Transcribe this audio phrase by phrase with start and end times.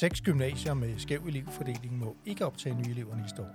[0.00, 3.54] Seks gymnasier med skæv elevfordeling må ikke optage nye elever næste år.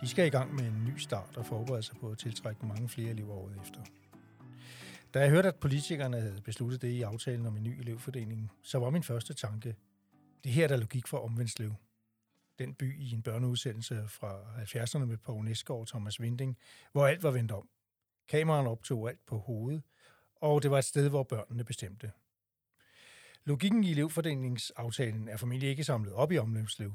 [0.00, 2.88] De skal i gang med en ny start og forberede sig på at tiltrække mange
[2.88, 3.80] flere elever året efter.
[5.14, 8.78] Da jeg hørte, at politikerne havde besluttet det i aftalen om en ny elevfordeling, så
[8.78, 9.76] var min første tanke,
[10.44, 11.74] det her er der logik for omvendslev.
[12.58, 16.58] Den by i en børneudsendelse fra 70'erne med Poul Næsgaard og Thomas Vinding,
[16.92, 17.68] hvor alt var vendt om.
[18.28, 19.82] Kameraen optog alt på hovedet,
[20.36, 22.12] og det var et sted, hvor børnene bestemte.
[23.44, 26.94] Logikken i elevfordelingsaftalen er formentlig ikke samlet op i omløbslev.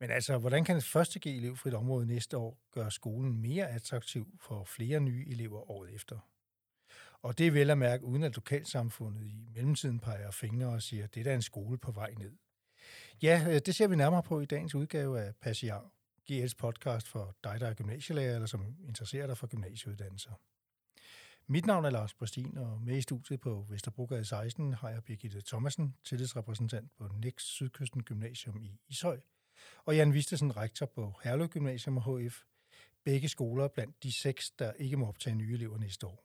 [0.00, 4.38] Men altså, hvordan kan et første G elevfrit område næste år gøre skolen mere attraktiv
[4.40, 6.18] for flere nye elever året efter?
[7.22, 11.04] Og det er vel at mærke, uden at lokalsamfundet i mellemtiden peger fingre og siger,
[11.04, 12.36] at det er en skole på vej ned.
[13.22, 15.90] Ja, øh, det ser vi nærmere på i dagens udgave af Passiar,
[16.30, 20.32] GL's podcast for dig, der er gymnasielærer eller som interesserer dig for gymnasieuddannelser.
[21.48, 25.40] Mit navn er Lars Brestin, og med i studiet på Vesterbrogade 16 har jeg Birgitte
[25.40, 29.20] Thomasen, tillidsrepræsentant på Next Sydkysten Gymnasium i Ishøj,
[29.84, 32.42] og Jan Vistesen, rektor på Herlev Gymnasium og HF.
[33.04, 36.24] Begge skoler blandt de seks, der ikke må optage nye elever næste år.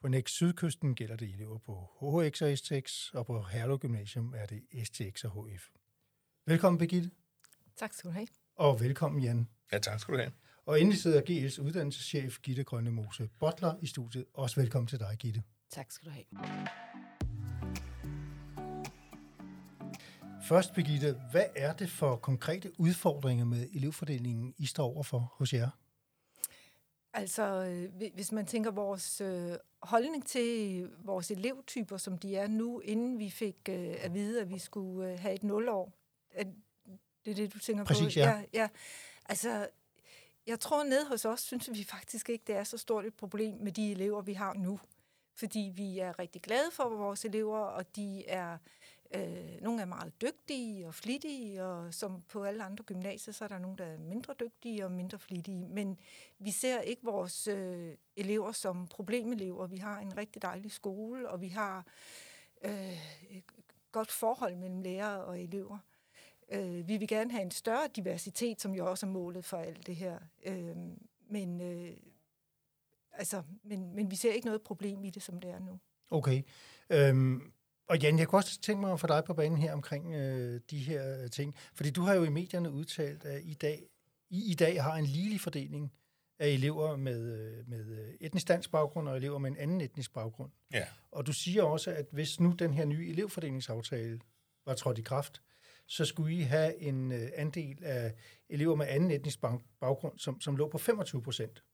[0.00, 4.46] På Next Sydkysten gælder det elever på HHX og STX, og på Herlev Gymnasium er
[4.46, 5.70] det STX og HF.
[6.46, 7.10] Velkommen, Birgitte.
[7.76, 8.28] Tak skal du have.
[8.56, 9.48] Og velkommen, Jan.
[9.72, 10.32] Ja, tak skal du have.
[10.66, 14.24] Og endelig sidder GL's uddannelseschef Gitte Grønne Mose Butler i studiet.
[14.34, 15.42] Også velkommen til dig, Gitte.
[15.70, 16.24] Tak skal du have.
[20.48, 25.70] Først, Birgitte, hvad er det for konkrete udfordringer med elevfordelingen, I står overfor hos jer?
[27.12, 29.52] Altså, øh, hvis man tænker vores øh,
[29.82, 34.50] holdning til vores elevtyper, som de er nu, inden vi fik øh, at vide, at
[34.50, 35.92] vi skulle have et nulår,
[37.24, 38.04] det er det, du tænker Præcis, på?
[38.04, 38.30] Præcis, ja.
[38.30, 38.42] ja.
[38.54, 38.68] ja.
[39.24, 39.66] Altså,
[40.46, 43.56] jeg tror, ned hos os, synes vi faktisk ikke, det er så stort et problem
[43.60, 44.80] med de elever, vi har nu.
[45.34, 48.58] Fordi vi er rigtig glade for vores elever, og de er
[49.14, 53.48] øh, nogle er meget dygtige og flittige, og som på alle andre gymnasier, så er
[53.48, 55.68] der nogle, der er mindre dygtige og mindre flittige.
[55.68, 55.98] Men
[56.38, 59.66] vi ser ikke vores øh, elever som problemelever.
[59.66, 61.86] Vi har en rigtig dejlig skole, og vi har
[62.62, 63.44] øh, et
[63.92, 65.78] godt forhold mellem lærere og elever.
[66.52, 69.86] Øh, vi vil gerne have en større diversitet, som jo også er målet for alt
[69.86, 70.18] det her.
[70.46, 70.76] Øh,
[71.30, 71.96] men, øh,
[73.12, 75.78] altså, men, men vi ser ikke noget problem i det, som det er nu.
[76.10, 76.42] Okay.
[76.90, 77.52] Øhm,
[77.88, 80.60] og Jan, jeg kunne også tænke mig at få dig på banen her omkring øh,
[80.70, 81.54] de her ting.
[81.74, 83.82] Fordi du har jo i medierne udtalt, at i dag,
[84.30, 85.92] I, i dag har en ligelig fordeling
[86.38, 90.50] af elever med, øh, med etnisk dansk baggrund og elever med en anden etnisk baggrund.
[90.72, 90.86] Ja.
[91.10, 94.20] Og du siger også, at hvis nu den her nye elevfordelingsaftale
[94.66, 95.42] var trådt i kraft,
[95.92, 98.14] så skulle I have en øh, andel af
[98.48, 99.40] elever med anden etnisk
[99.80, 101.64] baggrund, som, som lå på 25 procent.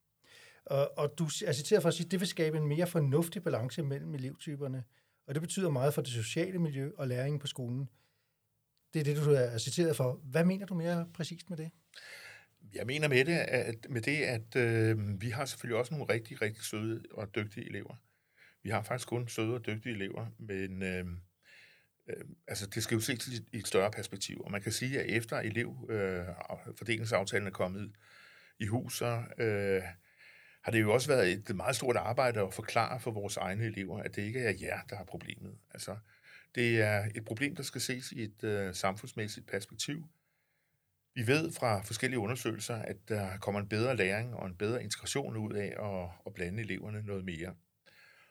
[0.67, 2.87] Og, og du altså, er citeret for at sige, at det vil skabe en mere
[2.87, 4.85] fornuftig balance mellem elevtyperne,
[5.27, 7.89] og det betyder meget for det sociale miljø og læringen på skolen.
[8.95, 10.21] Det er det, du er citeret for.
[10.25, 11.71] Hvad mener du mere præcist med det?
[12.75, 16.43] Jeg mener med det, at, med det, at øh, vi har selvfølgelig også nogle rigtig,
[16.43, 17.95] rigtig søde og dygtige elever.
[18.63, 21.07] Vi har faktisk kun søde og dygtige elever, men øh,
[22.09, 24.41] øh, altså, det skal jo ses i et større perspektiv.
[24.41, 27.93] Og man kan sige, at efter elevfordelingsaftalen øh, er kommet
[28.61, 29.83] i hus, så øh,
[30.63, 34.03] har det jo også været et meget stort arbejde at forklare for vores egne elever,
[34.03, 35.59] at det ikke er jer, der har problemet.
[35.75, 35.97] Altså,
[36.55, 40.09] det er et problem, der skal ses i et øh, samfundsmæssigt perspektiv.
[41.15, 45.37] Vi ved fra forskellige undersøgelser, at der kommer en bedre læring og en bedre integration
[45.37, 47.55] ud af at, at blande eleverne noget mere.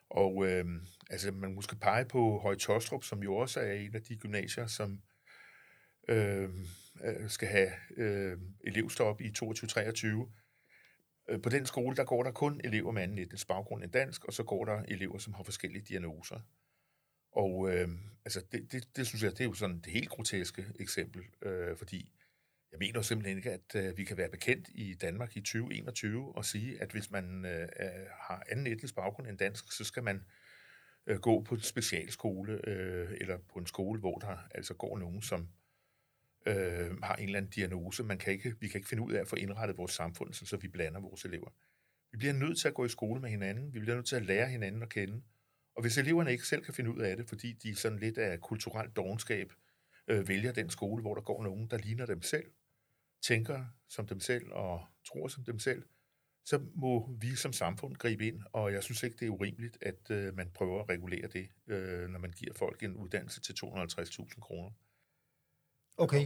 [0.09, 0.65] Og øh,
[1.09, 4.67] altså, man måske pege på Høje Tostrup, som jo også er en af de gymnasier,
[4.67, 5.01] som
[6.07, 6.67] øhm,
[7.03, 11.37] øh, skal have øhm, øh, elevstop i 22-23.
[11.43, 14.33] På den skole, der går der kun elever med anden etnisk baggrund end dansk, og
[14.33, 16.39] så går der elever, som har forskellige diagnoser.
[17.31, 17.89] Og øh,
[18.25, 21.77] altså det, det, det synes jeg, det er jo sådan det helt groteske eksempel, øh,
[21.77, 22.11] fordi
[22.71, 26.45] jeg mener simpelthen ikke, at øh, vi kan være bekendt i Danmark i 2021 og
[26.45, 27.67] sige, at hvis man øh,
[28.27, 30.25] har anden etnisk baggrund end dansk, så skal man
[31.07, 35.21] øh, gå på en specialskole øh, eller på en skole, hvor der altså går nogen,
[35.21, 35.49] som
[36.47, 38.03] øh, har en eller anden diagnose.
[38.03, 40.57] Man kan ikke, vi kan ikke finde ud af at få indrettet vores samfund, så
[40.57, 41.49] vi blander vores elever.
[42.11, 43.73] Vi bliver nødt til at gå i skole med hinanden.
[43.73, 45.21] Vi bliver nødt til at lære hinanden at kende.
[45.75, 48.41] Og hvis eleverne ikke selv kan finde ud af det, fordi de sådan lidt af
[48.41, 49.53] kulturelt dogenskab
[50.07, 52.51] øh, vælger den skole, hvor der går nogen, der ligner dem selv,
[53.21, 55.83] tænker som dem selv og tror som dem selv,
[56.45, 60.11] så må vi som samfund gribe ind, og jeg synes ikke, det er urimeligt, at
[60.11, 64.39] øh, man prøver at regulere det, øh, når man giver folk en uddannelse til 250.000
[64.39, 64.71] kroner.
[65.97, 66.25] Okay.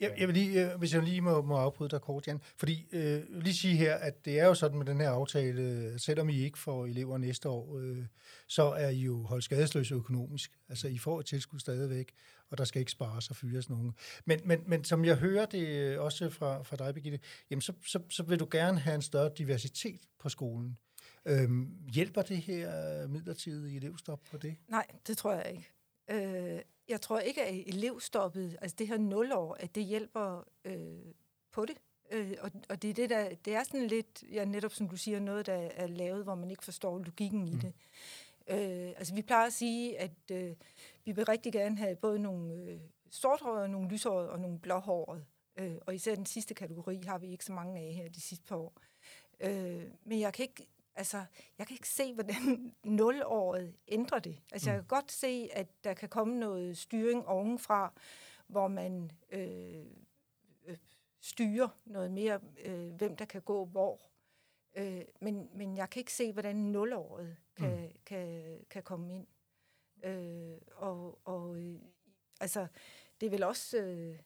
[0.00, 2.40] Jeg, jeg vil lige, øh, hvis jeg lige må, må afbryde dig kort, Jan.
[2.56, 6.28] Fordi, øh, lige sige her, at det er jo sådan med den her aftale, selvom
[6.28, 8.04] I ikke får elever næste år, øh,
[8.48, 10.52] så er I jo holdt skadesløse økonomisk.
[10.68, 12.12] Altså, I får et tilskud stadigvæk,
[12.50, 13.94] og der skal ikke spares og fyres nogen.
[14.24, 17.20] Men, men, men som jeg hører det øh, også fra, fra dig, Birgitte,
[17.50, 20.78] jamen så, så, så vil du gerne have en større diversitet på skolen.
[21.26, 24.56] Øhm, hjælper det her midlertidige elevstop på det?
[24.68, 25.70] Nej, det tror jeg ikke.
[26.10, 31.12] Øh, jeg tror ikke, at elevstoppet, altså det her nulår, at det hjælper øh,
[31.52, 31.76] på det.
[32.10, 34.96] Øh, og, og det er det, der, det er sådan lidt, ja, netop som du
[34.96, 37.60] siger, noget, der er lavet, hvor man ikke forstår logikken i mm.
[37.60, 37.72] det.
[38.48, 40.52] Øh, altså vi plejer at sige, at øh,
[41.04, 42.80] vi vil rigtig gerne have både nogle øh,
[43.10, 45.24] sorthårede, nogle lyshårede og nogle blåhårede.
[45.56, 48.44] Øh, og især den sidste kategori har vi ikke så mange af her de sidste
[48.44, 48.72] par år.
[49.40, 50.66] Øh, men jeg kan ikke
[50.96, 51.24] Altså,
[51.58, 54.42] jeg kan ikke se, hvordan nulåret ændrer det.
[54.52, 54.82] Altså, jeg mm.
[54.82, 57.92] kan godt se, at der kan komme noget styring ovenfra,
[58.46, 59.86] hvor man øh,
[60.66, 60.76] øh,
[61.20, 64.00] styrer noget mere, øh, hvem der kan gå hvor.
[64.74, 67.98] Øh, men, men jeg kan ikke se, hvordan nulåret kan, mm.
[68.06, 69.26] kan, kan komme ind.
[70.04, 71.80] Øh, og og øh,
[72.40, 72.66] altså,
[73.20, 74.18] det er vel også øh,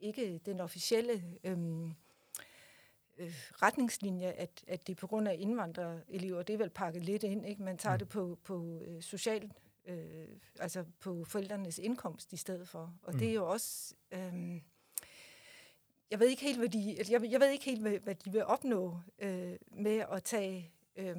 [0.00, 1.38] ikke den officielle...
[1.44, 1.92] Øh,
[3.18, 7.22] øh, retningslinje, at, at det er på grund af indvandrerelever, det er vel pakket lidt
[7.22, 7.62] ind, ikke?
[7.62, 7.98] Man tager mm.
[7.98, 9.52] det på, på øh, social,
[9.86, 10.28] øh,
[10.60, 12.94] altså på forældrenes indkomst i stedet for.
[13.02, 13.18] Og mm.
[13.18, 13.94] det er jo også...
[14.12, 14.60] Øh,
[16.10, 18.44] jeg ved ikke helt, hvad de, jeg, jeg ved ikke helt, hvad, hvad de vil
[18.44, 21.16] opnå øh, med at tage øh,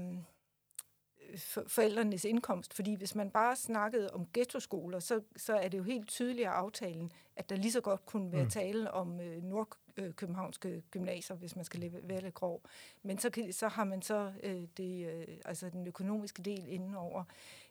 [1.38, 2.74] for, forældrenes indkomst.
[2.74, 6.52] Fordi hvis man bare snakkede om ghettoskoler, så, så er det jo helt tydeligt af
[6.52, 8.50] aftalen, at der lige så godt kunne være mm.
[8.50, 12.62] tale om øh, nordkøbenhavnske gymnasier, hvis man skal være lidt grov.
[13.04, 17.24] Men så, så har man så øh, det, øh, altså den økonomiske del indenover.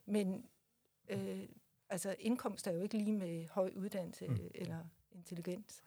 [0.07, 0.45] Men
[1.09, 1.43] øh,
[1.91, 4.39] altså indkomst er jo ikke lige med høj uddannelse mm.
[4.55, 4.79] eller
[5.13, 5.83] intelligens.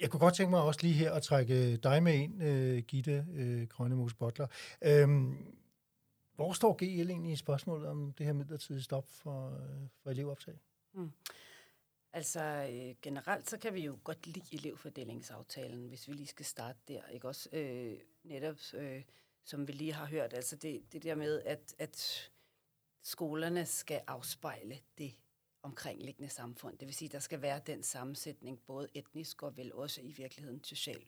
[0.00, 3.26] Jeg kunne godt tænke mig også lige her at trække dig med ind, øh, Gitte
[3.34, 4.46] øh, Grønnemus Bottler.
[4.82, 5.36] Øhm,
[6.36, 10.58] hvor står GL egentlig i spørgsmålet om det her midlertidige stop for, øh, for elevoptag?
[10.92, 11.12] Mm.
[12.12, 12.40] Altså
[12.72, 17.06] øh, generelt så kan vi jo godt lide elevfordelingsaftalen, hvis vi lige skal starte der,
[17.06, 17.48] ikke også?
[17.52, 19.02] Øh, netop, øh,
[19.44, 22.30] som vi lige har hørt, altså det, det der med, at, at
[23.02, 25.14] skolerne skal afspejle det
[25.62, 26.78] omkringliggende samfund.
[26.78, 30.64] Det vil sige, der skal være den sammensætning, både etnisk og vel også i virkeligheden
[30.64, 31.02] social,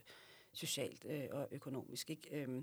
[0.53, 2.11] socialt øh, og økonomisk.
[2.11, 2.37] Ikke?
[2.37, 2.63] Øh,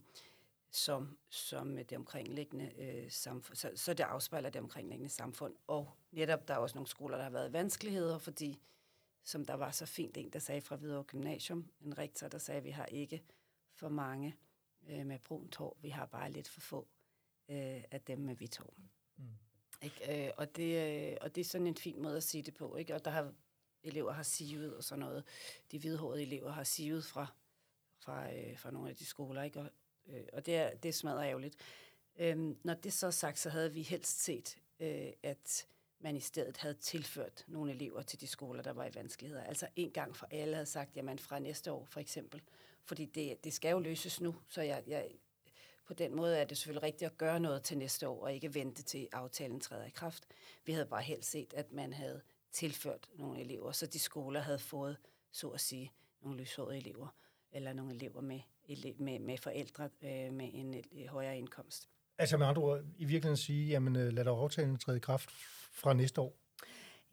[0.76, 5.56] som, som det omkringliggende øh, samfund, så, så det afspejler det omkringliggende samfund.
[5.68, 8.62] Og netop, der er også nogle skoler, der har været vanskeligheder, fordi,
[9.24, 12.58] som der var så fint en, der sagde fra Hvidovre Gymnasium, en rektor, der sagde,
[12.58, 13.24] at vi har ikke
[13.74, 14.36] for mange
[14.88, 16.88] øh, med brunt hår, vi har bare lidt for få
[17.50, 18.74] øh, af dem med hvidt hår.
[19.18, 19.24] Mm.
[19.82, 20.26] Ikke?
[20.28, 22.76] Øh, og, det, øh, og det er sådan en fin måde at sige det på,
[22.76, 22.96] ikke?
[22.96, 23.34] og der har
[23.84, 25.24] elever har sivet og sådan noget.
[25.72, 27.28] De hvidhårede elever har sivet fra,
[28.00, 29.60] fra, øh, fra nogle af de skoler, ikke?
[29.60, 29.70] Og,
[30.10, 31.56] Øh, og det er, det er smadret ærgerligt.
[32.18, 35.68] Øhm, når det så er sagt, så havde vi helst set, øh, at
[36.00, 39.44] man i stedet havde tilført nogle elever til de skoler, der var i vanskeligheder.
[39.44, 42.42] Altså en gang for alle havde sagt, jamen fra næste år for eksempel.
[42.84, 45.12] Fordi det, det skal jo løses nu, så jeg, jeg,
[45.86, 48.54] på den måde er det selvfølgelig rigtigt at gøre noget til næste år, og ikke
[48.54, 50.28] vente til aftalen træder i kraft.
[50.66, 52.22] Vi havde bare helst set, at man havde
[52.52, 54.98] tilført nogle elever, så de skoler havde fået,
[55.32, 55.92] så at sige,
[56.22, 57.08] nogle lyshårede elever,
[57.52, 58.42] eller nogle elever med
[59.00, 61.90] med, med forældre øh, med en øh, højere indkomst.
[62.18, 65.30] Altså med andre ord, i virkeligheden sige, jamen øh, lad dog aftalen træde i kraft
[65.72, 66.38] fra næste år?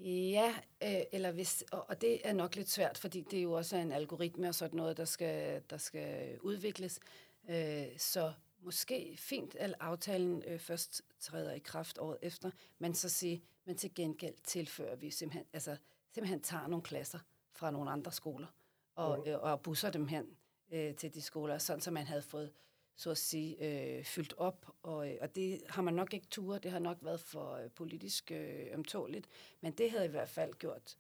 [0.05, 3.53] Ja, øh, eller hvis, og, og det er nok lidt svært, fordi det er jo
[3.53, 7.01] også en algoritme og sådan noget, der skal, der skal udvikles.
[7.49, 13.09] Øh, så måske fint, at aftalen øh, først træder i kraft året efter, men så
[13.09, 15.77] sige, men til gengæld tilfører vi simpelthen, altså
[16.13, 17.19] simpelthen tager nogle klasser
[17.53, 18.47] fra nogle andre skoler
[18.95, 20.27] og, øh, og busser dem hen
[20.73, 22.53] øh, til de skoler, sådan så man havde fået
[22.97, 26.59] så at sige, øh, fyldt op, og, øh, og det har man nok ikke tur,
[26.59, 29.29] det har nok været for øh, politisk øh, ømtåligt,
[29.61, 30.97] men det havde i hvert fald gjort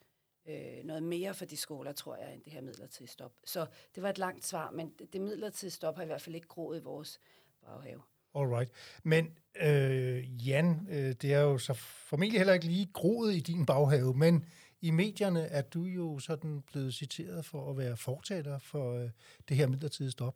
[0.48, 3.32] øh, noget mere for de skoler, tror jeg, end det her midlertidige stop.
[3.44, 6.34] Så det var et langt svar, men det, det midlertidige stop har i hvert fald
[6.34, 7.20] ikke groet i vores
[7.66, 8.00] baghave.
[8.34, 8.70] Alright.
[9.02, 13.66] Men øh, Jan, øh, det er jo så formentlig heller ikke lige groet i din
[13.66, 14.44] baghave, men
[14.82, 19.10] i medierne er du jo sådan blevet citeret for at være fortaler for øh,
[19.48, 20.34] det her midlertidige stop.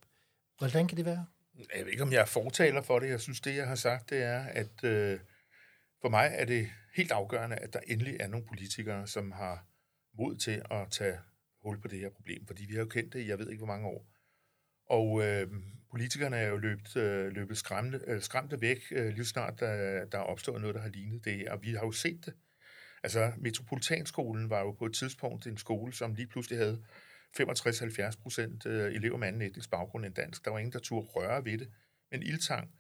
[0.59, 1.27] Hvordan kan det være?
[1.75, 3.09] Jeg ved ikke, om jeg er fortaler for det.
[3.09, 5.21] Jeg synes, det, jeg har sagt, det er, at øh,
[6.01, 9.67] for mig er det helt afgørende, at der endelig er nogle politikere, som har
[10.19, 11.19] mod til at tage
[11.63, 12.47] hul på det her problem.
[12.47, 14.07] Fordi vi har jo kendt det i, jeg ved ikke, hvor mange år.
[14.87, 15.49] Og øh,
[15.91, 20.19] politikerne er jo løbet, øh, løbet skræmte, øh, skræmte væk, øh, lige snart der, der
[20.19, 21.49] er opstået noget, der har lignet det.
[21.49, 22.35] Og vi har jo set det
[23.07, 26.83] Altså, Metropolitanskolen var jo på et tidspunkt en skole, som lige pludselig havde
[27.41, 30.45] 65-70 procent øh, elever med anden etnisk baggrund end dansk.
[30.45, 31.69] Der var ingen, der turde røre ved det.
[32.11, 32.71] Men ildtang.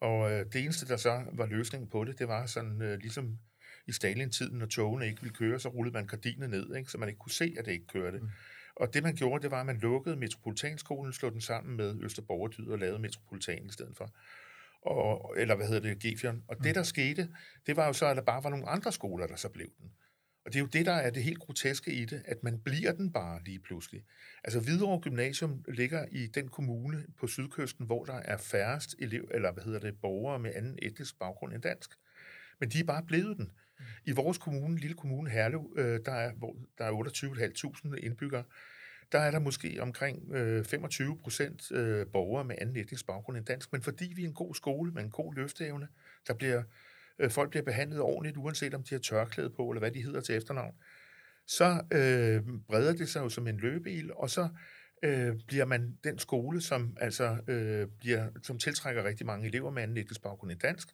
[0.00, 3.38] Og øh, det eneste, der så var løsningen på det, det var sådan øh, ligesom
[3.86, 6.90] i Stalin-tiden, når togene ikke ville køre, så rullede man gardinet ned, ikke?
[6.90, 8.18] så man ikke kunne se, at det ikke kørte.
[8.18, 8.28] Mm.
[8.76, 12.66] Og det, man gjorde, det var, at man lukkede Metropolitanskolen, slog den sammen med Østerborgerdyd
[12.66, 14.10] og lavede Metropolitan i stedet for.
[14.82, 16.44] Og, eller hvad hedder det, Gefion.
[16.48, 16.62] Og mm.
[16.62, 17.28] det, der skete,
[17.66, 19.90] det var jo så, at der bare var nogle andre skoler, der så blev den.
[20.44, 22.92] Og det er jo det, der er det helt groteske i det, at man bliver
[22.92, 24.04] den bare lige pludselig.
[24.44, 29.52] Altså Hvidovre Gymnasium ligger i den kommune på sydkysten, hvor der er færrest elev, eller
[29.52, 31.90] hvad hedder det, borgere med anden etnisk baggrund end dansk.
[32.60, 33.50] Men de er bare blevet den.
[34.04, 38.44] I vores kommune, lille kommune Herlev, øh, der er, hvor der er 28.500 indbyggere,
[39.12, 43.46] der er der måske omkring øh, 25 procent øh, borgere med anden etnisk baggrund end
[43.46, 45.88] dansk, men fordi vi er en god skole med en god løfteevne,
[46.26, 46.62] der bliver,
[47.18, 50.20] øh, folk bliver behandlet ordentligt, uanset om de har tørklæde på, eller hvad de hedder
[50.20, 50.74] til efternavn,
[51.46, 54.48] så øh, breder det sig jo som en løbeil, og så
[55.02, 59.82] øh, bliver man den skole, som altså øh, bliver, som tiltrækker rigtig mange elever med
[59.82, 60.88] anden etnisk baggrund end dansk,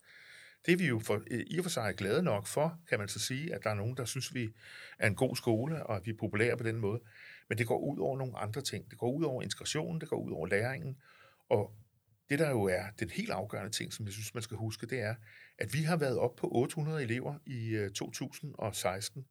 [0.66, 3.08] det er vi jo for, øh, i og for sig glade nok for, kan man
[3.08, 4.48] så sige, at der er nogen, der synes, vi
[4.98, 7.00] er en god skole, og at vi er populære på den måde.
[7.48, 8.90] Men det går ud over nogle andre ting.
[8.90, 10.96] Det går ud over integrationen, det går ud over læringen.
[11.48, 11.74] Og
[12.28, 15.00] det, der jo er den helt afgørende ting, som jeg synes, man skal huske, det
[15.00, 15.14] er,
[15.58, 19.26] at vi har været op på 800 elever i øh, 2016,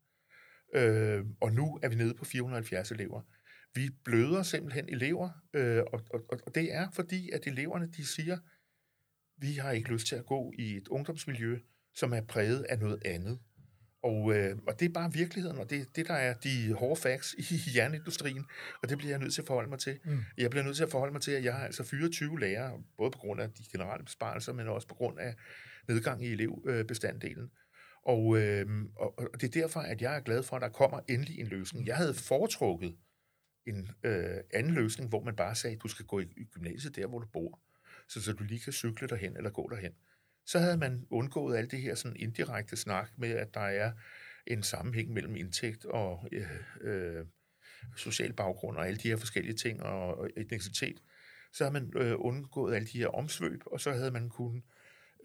[0.75, 3.21] øh, og nu er vi nede på 470 elever.
[3.75, 8.37] Vi bløder simpelthen elever, øh, og, og, og det er fordi, at eleverne de siger,
[9.37, 11.59] vi har ikke lyst til at gå i et ungdomsmiljø,
[11.93, 13.39] som er præget af noget andet.
[14.03, 17.33] Og, øh, og det er bare virkeligheden, og det det, der er de hårde facts
[17.33, 18.45] i jernindustrien,
[18.81, 19.99] og det bliver jeg nødt til at forholde mig til.
[20.05, 20.19] Mm.
[20.37, 23.11] Jeg bliver nødt til at forholde mig til, at jeg har altså 24 lærere, både
[23.11, 25.35] på grund af de generelle besparelser, men også på grund af
[25.87, 27.51] nedgang i elevbestanddelen.
[28.05, 30.99] Og, øh, og, og det er derfor, at jeg er glad for, at der kommer
[31.09, 31.87] endelig en løsning.
[31.87, 32.95] Jeg havde foretrukket
[33.65, 36.95] en øh, anden løsning, hvor man bare sagde, at du skal gå i, i gymnasiet
[36.95, 37.59] der, hvor du bor
[38.07, 39.91] så, så du lige kan cykle derhen eller gå derhen.
[40.45, 43.91] Så havde man undgået alt det her sådan indirekte snak med, at der er
[44.47, 46.47] en sammenhæng mellem indtægt og øh,
[46.81, 47.25] øh,
[47.95, 50.99] social baggrund og alle de her forskellige ting og, og etnicitet.
[51.53, 54.63] Så havde man øh, undgået alle de her omsvøb, og så havde man kunnet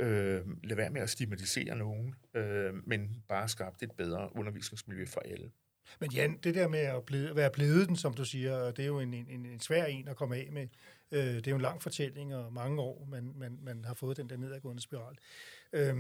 [0.01, 5.21] øh, lade være med at stigmatisere nogen, øh, men bare skabt et bedre undervisningsmiljø for
[5.21, 5.51] alle.
[6.01, 8.87] Men Jan, det der med at blive, være blevet den, som du siger, det er
[8.87, 10.69] jo en, en, en svær en at komme af med.
[11.13, 14.17] Øh, det er jo en lang fortælling, og mange år, man, man, man har fået
[14.17, 15.19] den der nedadgående spiral.
[15.73, 15.97] Øh,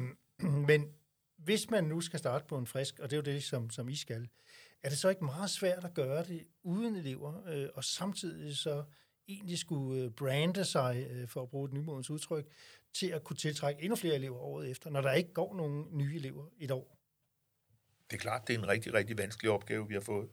[0.68, 0.92] men
[1.36, 3.88] hvis man nu skal starte på en frisk, og det er jo det, som, som
[3.88, 4.28] I skal,
[4.82, 8.84] er det så ikke meget svært at gøre det uden elever, øh, og samtidig så
[9.28, 12.46] egentlig skulle øh, brande sig, øh, for at bruge et nymodens udtryk,
[12.94, 16.16] til at kunne tiltrække endnu flere elever året efter, når der ikke går nogen nye
[16.16, 16.98] elever et år?
[18.10, 20.28] Det er klart, det er en rigtig, rigtig vanskelig opgave, vi har fået.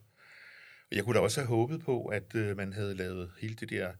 [0.90, 3.92] Jeg kunne da også have håbet på, at øh, man havde lavet hele det der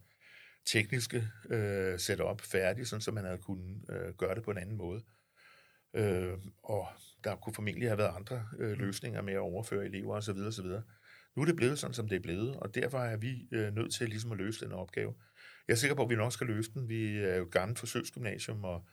[0.67, 4.77] tekniske øh, setup færdigt, sådan så man havde kunnet øh, gøre det på en anden
[4.77, 5.03] måde.
[5.95, 6.89] Øh, og
[7.25, 10.39] der kunne formentlig have været andre øh, løsninger med at overføre elever osv.
[10.39, 10.67] osv.
[11.37, 13.95] Nu er det blevet sådan, som det er blevet, og derfor er vi øh, nødt
[13.95, 15.15] til ligesom at løse den opgave.
[15.69, 16.89] Jeg er sikker på, at vi nok skal løse den.
[16.89, 18.89] Vi er jo et gammelt forsøgsgymnasium, og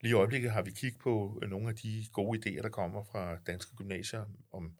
[0.00, 3.04] lige i øjeblikket har vi kigget på øh, nogle af de gode idéer, der kommer
[3.12, 4.72] fra danske gymnasier om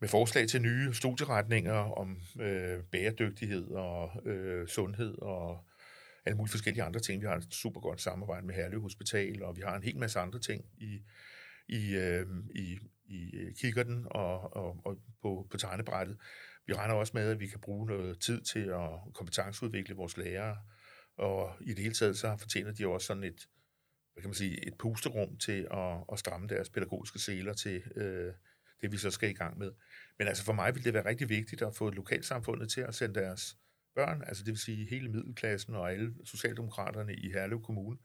[0.00, 5.64] med forslag til nye studieretninger om øh, bæredygtighed og øh, sundhed og
[6.24, 7.22] alle mulige forskellige andre ting.
[7.22, 10.18] Vi har et super godt samarbejde med Herlev Hospital, og vi har en hel masse
[10.18, 11.02] andre ting i,
[11.68, 16.18] i, øh, i, i øh, kikkerten og, og, og på, på tegnebrættet.
[16.66, 20.56] Vi regner også med, at vi kan bruge noget tid til at kompetenceudvikle vores lærere,
[21.16, 23.48] og i det hele taget så fortjener de også sådan et,
[24.12, 28.32] hvad kan man sige, et pusterum til at, at stramme deres pædagogiske seler til øh,
[28.82, 29.72] det, vi så skal i gang med.
[30.18, 33.20] Men altså for mig vil det være rigtig vigtigt at få lokalsamfundet til at sende
[33.20, 33.56] deres
[33.94, 37.98] børn, altså det vil sige hele middelklassen og alle socialdemokraterne i Herlev Kommune,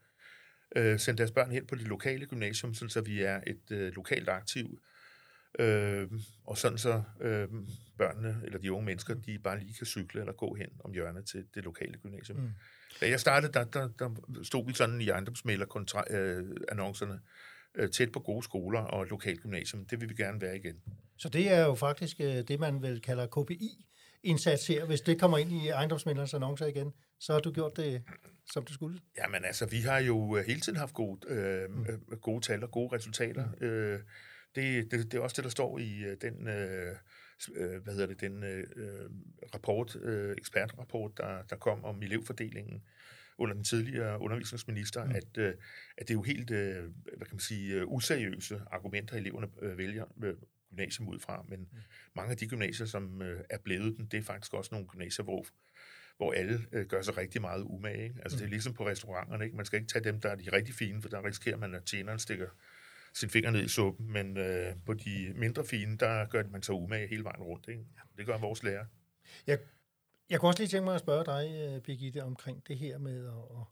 [0.76, 3.92] øh, sende deres børn hen på det lokale gymnasium, sådan så vi er et øh,
[3.92, 4.80] lokalt aktiv,
[5.58, 6.10] øh,
[6.44, 7.48] og sådan så øh,
[7.98, 11.26] børnene eller de unge mennesker, de bare lige kan cykle eller gå hen om hjørnet
[11.26, 12.38] til det lokale gymnasium.
[12.38, 12.50] Mm.
[13.00, 17.20] Da jeg startede, der, der, der stod vi sådan i ejendomsmælder-annoncerne, øh,
[17.92, 19.84] tæt på gode skoler og lokalt gymnasium.
[19.84, 20.76] Det vil vi gerne være igen.
[21.18, 23.86] Så det er jo faktisk øh, det, man vel kalder KPI,
[24.22, 24.84] indsats her.
[24.84, 28.02] Hvis det kommer ind i ejendomsmændernes annoncer igen, så har du gjort det,
[28.52, 29.00] som du skulle.
[29.18, 31.86] Jamen altså, vi har jo øh, hele tiden haft gode, øh, mm.
[31.88, 33.48] Øh, gode tal og gode resultater.
[33.60, 33.66] Mm.
[33.66, 34.00] Øh,
[34.54, 36.96] det, det, det er også det, der står i den, øh,
[37.82, 38.64] hvad hedder det, den øh,
[39.54, 42.82] rapport, øh, ekspertrapport, der, der kom om elevfordelingen
[43.42, 45.10] under den tidligere undervisningsminister, mm.
[45.10, 45.54] at, øh,
[45.96, 46.84] at det er jo helt, øh,
[47.16, 50.34] hvad kan man sige, useriøse argumenter, eleverne øh, vælger, øh,
[50.70, 51.78] gymnasium ud fra, men mm.
[52.16, 55.24] mange af de gymnasier, som øh, er blevet den, det er faktisk også nogle gymnasier,
[55.24, 55.46] hvor,
[56.16, 58.04] hvor alle øh, gør sig rigtig meget umage.
[58.04, 58.20] Ikke?
[58.22, 58.38] Altså mm.
[58.38, 59.56] det er ligesom på restauranterne, ikke?
[59.56, 61.84] man skal ikke tage dem, der er de rigtig fine, for der risikerer man, at
[61.84, 62.48] tjeneren stikker
[63.14, 66.74] sin finger ned i suppen, men øh, på de mindre fine, der gør man sig
[66.74, 67.68] umage hele vejen rundt.
[67.68, 67.84] Ikke?
[68.16, 68.84] Det gør vores lærer.
[69.46, 69.58] Jeg,
[70.32, 73.26] jeg kunne også lige tænke mig at spørge dig, øh, Birgitte, omkring det her med
[73.26, 73.66] at, at,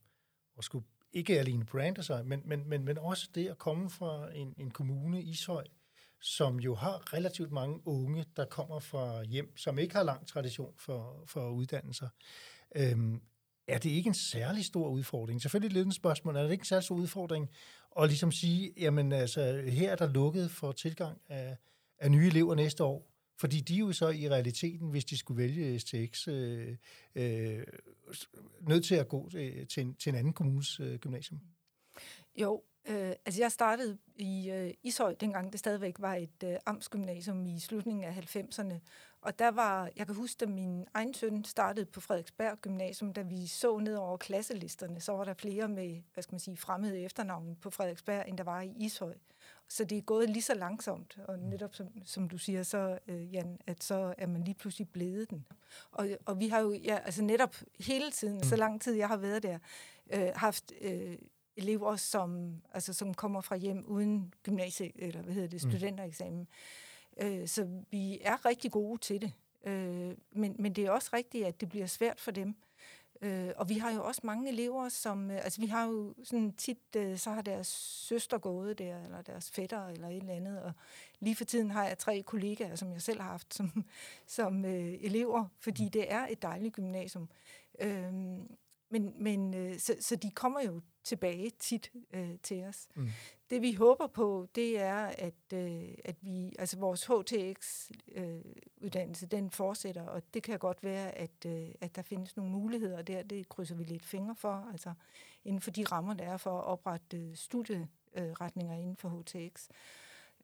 [0.59, 4.35] at skulle ikke alene brande sig, men, men, men, men også det at komme fra
[4.35, 5.65] en, en kommune, Ishøj,
[6.21, 10.75] som jo har relativt mange unge, der kommer fra hjem, som ikke har lang tradition
[10.79, 12.09] for, for uddannelser.
[12.77, 13.23] Øhm,
[13.69, 15.43] er det ikke en særlig stor udfordring?
[15.43, 17.51] Selvfølgelig lidt en spørgsmål, er det ikke en særlig stor udfordring
[18.01, 21.57] at ligesom sige, jamen altså, her er der lukket for tilgang af,
[21.99, 23.11] af nye elever næste år,
[23.41, 26.77] fordi de er jo så i realiteten, hvis de skulle vælge STX, øh,
[27.15, 27.63] øh,
[28.61, 31.41] nødt til at gå øh, til en, til en anden kommunes øh, gymnasium.
[32.37, 37.47] Jo, øh, altså jeg startede i øh, Ishøj, dengang det stadigvæk var et øh, amtsgymnasium
[37.47, 38.75] i slutningen af 90'erne.
[39.21, 43.23] Og der var, jeg kan huske, at min egen søn startede på Frederiksberg Gymnasium, da
[43.23, 47.01] vi så ned over klasselisterne, så var der flere med, hvad skal man sige, fremmede
[47.01, 49.15] efternavn på Frederiksberg, end der var i Ishøj.
[49.71, 51.45] Så det er gået lige så langsomt, og mm.
[51.45, 55.31] netop som, som du siger, så øh, Jan, at så er man lige pludselig blevet
[55.31, 55.47] den.
[55.93, 58.43] Og, og vi har jo ja, altså netop hele tiden, mm.
[58.43, 59.59] så lang tid jeg har været der,
[60.13, 61.19] øh, haft øh,
[61.57, 65.71] elever, som, altså, som kommer fra hjem uden gymnasie, eller hvad hedder det, mm.
[65.71, 66.49] studentereksamen.
[67.21, 69.33] Øh, så vi er rigtig gode til det.
[69.65, 72.57] Øh, men, men det er også rigtigt, at det bliver svært for dem.
[73.23, 75.31] Øh, og vi har jo også mange elever, som...
[75.31, 76.79] Øh, altså, vi har jo sådan tit...
[76.97, 77.67] Øh, så har deres
[78.07, 80.63] søster gået der, eller deres fætter, eller et eller andet.
[80.63, 80.73] Og
[81.21, 83.85] lige for tiden har jeg tre kollegaer, som jeg selv har haft som,
[84.27, 87.29] som øh, elever, fordi det er et dejligt gymnasium.
[87.81, 88.13] Øh,
[88.91, 92.89] men, men øh, så, så de kommer jo tilbage tit øh, til os.
[92.95, 93.09] Mm.
[93.51, 99.51] Det vi håber på, det er, at, øh, at vi, altså vores HTX-uddannelse, øh, den
[99.51, 103.23] fortsætter, og det kan godt være, at, øh, at der findes nogle muligheder der.
[103.23, 104.93] Det krydser vi lidt fingre for, altså
[105.45, 109.69] inden for de rammer, der er for at oprette øh, studieretninger inden for HTX.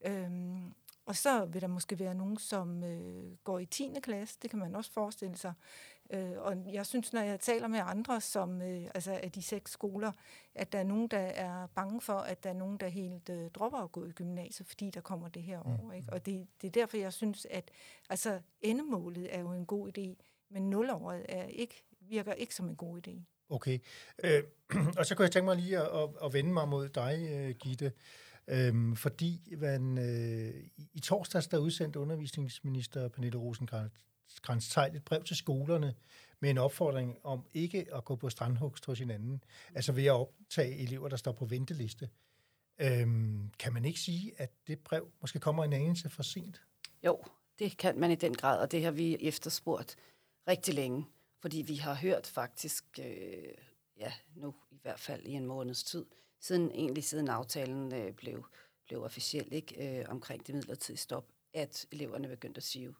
[0.05, 0.73] Øhm,
[1.05, 3.93] og så vil der måske være nogen, som øh, går i 10.
[4.03, 5.53] klasse, det kan man også forestille sig,
[6.09, 9.71] Øh, og jeg synes, når jeg taler med andre, som øh, altså af de seks
[9.71, 10.11] skoler,
[10.55, 13.49] at der er nogen, der er bange for, at der er nogen, der helt øh,
[13.51, 15.83] dropper at gå i gymnasiet, fordi der kommer det her år.
[15.83, 15.91] Mm.
[15.91, 16.07] Ikke?
[16.11, 17.71] Og det, det er derfor, jeg synes, at
[18.09, 22.75] altså, endemålet er jo en god idé, men nulåret er ikke, virker ikke som en
[22.75, 23.21] god idé.
[23.49, 23.79] Okay.
[24.23, 24.43] Øh,
[24.97, 27.55] og så kunne jeg tænke mig lige at, at, at vende mig mod dig, øh,
[27.55, 27.91] Gitte.
[28.47, 33.95] Øhm, fordi man, øh, i torsdags der udsendte undervisningsminister Pernille Rosenkrantz
[34.59, 35.95] Tejl et brev til skolerne
[36.39, 39.43] med en opfordring om ikke at gå på strandhugst hos hinanden,
[39.75, 42.09] altså ved at optage elever, der står på venteliste.
[42.79, 46.61] Øhm, kan man ikke sige, at det brev måske kommer en anelse for sent?
[47.03, 47.23] Jo,
[47.59, 49.95] det kan man i den grad, og det har vi efterspurgt
[50.47, 51.05] rigtig længe,
[51.39, 53.53] fordi vi har hørt faktisk, øh,
[53.97, 56.05] ja, nu i hvert fald i en måneds tid,
[56.39, 58.45] siden egentlig siden aftalen øh, blev,
[58.87, 62.95] blev officiel ikke, øh, omkring det midlertidige stop, at eleverne begyndte at sige.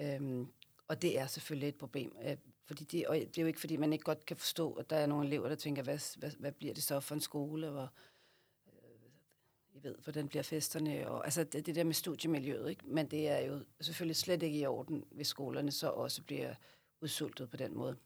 [0.00, 0.52] Øhm,
[0.88, 3.76] og det er selvfølgelig et problem, øh, fordi det, og det er jo ikke, fordi
[3.76, 6.52] man ikke godt kan forstå, at der er nogle elever, der tænker, hvad, hvad, hvad
[6.52, 7.92] bliver det så for en skole, hvor
[8.66, 9.10] øh,
[9.74, 12.86] I ved, hvordan bliver festerne, og altså det, det der med studiemiljøet, ikke?
[12.86, 16.54] men det er jo selvfølgelig slet ikke i orden, hvis skolerne så også bliver
[17.00, 17.96] udsultet på den måde.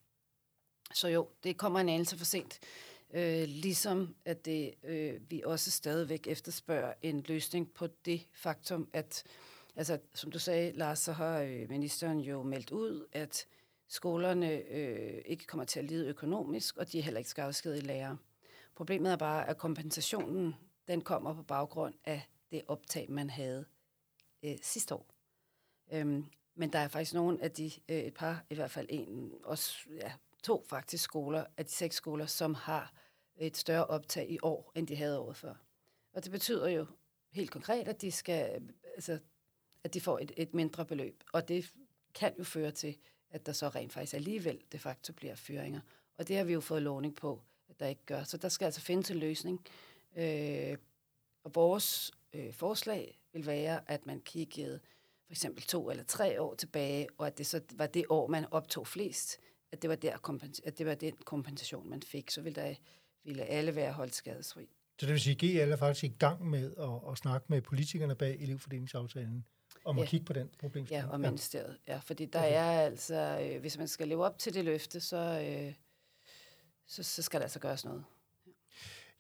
[0.95, 2.61] Så jo, det kommer en anelse for sent.
[3.15, 9.25] Øh, ligesom at det, øh, vi også stadigvæk efterspørger en løsning på det faktum, at
[9.77, 13.47] Altså, som du sagde, Lars, så har øh, ministeren jo meldt ud, at
[13.89, 18.17] skolerne øh, ikke kommer til at lide økonomisk, og de heller ikke skal afskedige lærere.
[18.75, 20.55] Problemet er bare, at kompensationen,
[20.89, 23.65] den kommer på baggrund af det optag, man havde
[24.43, 25.07] øh, sidste år.
[25.93, 29.33] Øhm, men der er faktisk nogle af de, øh, et par, i hvert fald en,
[29.45, 32.93] også ja, to faktisk skoler, af de seks skoler, som har
[33.37, 35.55] et større optag i år, end de havde året før.
[36.13, 36.87] Og det betyder jo
[37.33, 39.19] helt konkret, at de skal, altså,
[39.85, 41.23] at de får et, et mindre beløb.
[41.33, 41.73] Og det
[42.15, 42.97] kan jo føre til,
[43.31, 45.81] at der så rent faktisk alligevel de facto bliver fyringer.
[46.19, 48.25] Og det har vi jo fået lovning på, at der ikke gør.
[48.25, 49.67] Så der skal altså findes en løsning.
[50.17, 50.77] Øh,
[51.45, 54.81] og vores øh, forslag vil være, at man kiggede
[55.27, 58.47] for eksempel to eller tre år tilbage, og at det så var det år, man
[58.51, 59.39] optog flest,
[59.73, 62.31] at det var, der kompens- at det var den kompensation, man fik.
[62.31, 62.75] Så ville, der,
[63.25, 64.69] ville alle være holdt skadesfri.
[64.99, 67.63] Så det vil sige, at GL er faktisk i gang med at, at snakke med
[67.63, 69.45] politikerne bag elevfordelingsaftalen?
[69.85, 70.03] Om ja.
[70.03, 71.07] at kigge på den problemstilling.
[71.07, 71.79] Ja, og ministeriet.
[71.89, 72.55] Ja, fordi der okay.
[72.55, 75.75] er altså, øh, hvis man skal leve op til det løfte, så, øh,
[76.87, 78.05] så, så skal der altså gøres noget.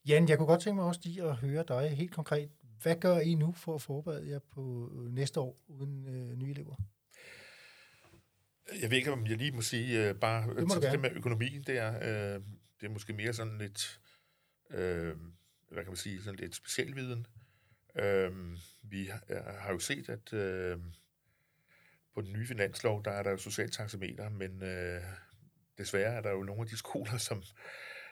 [0.08, 2.50] Jan, jeg kunne godt tænke mig også lige at høre dig helt konkret.
[2.82, 6.74] hvad gør I nu for at forberede jer på næste år uden øh, nye elever?
[8.80, 11.00] Jeg ved ikke, om jeg lige må sige, øh, bare Det må du til det
[11.00, 12.42] med økonomien, det er, øh,
[12.80, 14.00] det er måske mere sådan lidt,
[14.70, 15.16] øh,
[15.70, 17.18] hvad kan man sige, sådan lidt specialviden.
[17.18, 17.43] Øh,
[17.98, 19.22] Øhm, vi har,
[19.58, 20.78] har jo set, at øh,
[22.14, 25.02] på den nye finanslov, der er der jo socialt taxameter, men øh,
[25.78, 27.42] desværre er der jo nogle af de skoler, som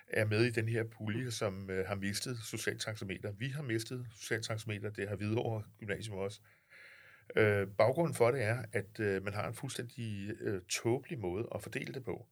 [0.09, 3.33] er med i den her pulje, som øh, har mistet socialt taxameter.
[3.33, 6.41] Vi har mistet socialt taxameter, det har Hvidovre Gymnasium også.
[7.37, 11.63] Øh, baggrunden for det er, at øh, man har en fuldstændig øh, tåbelig måde at
[11.63, 12.27] fordele det på.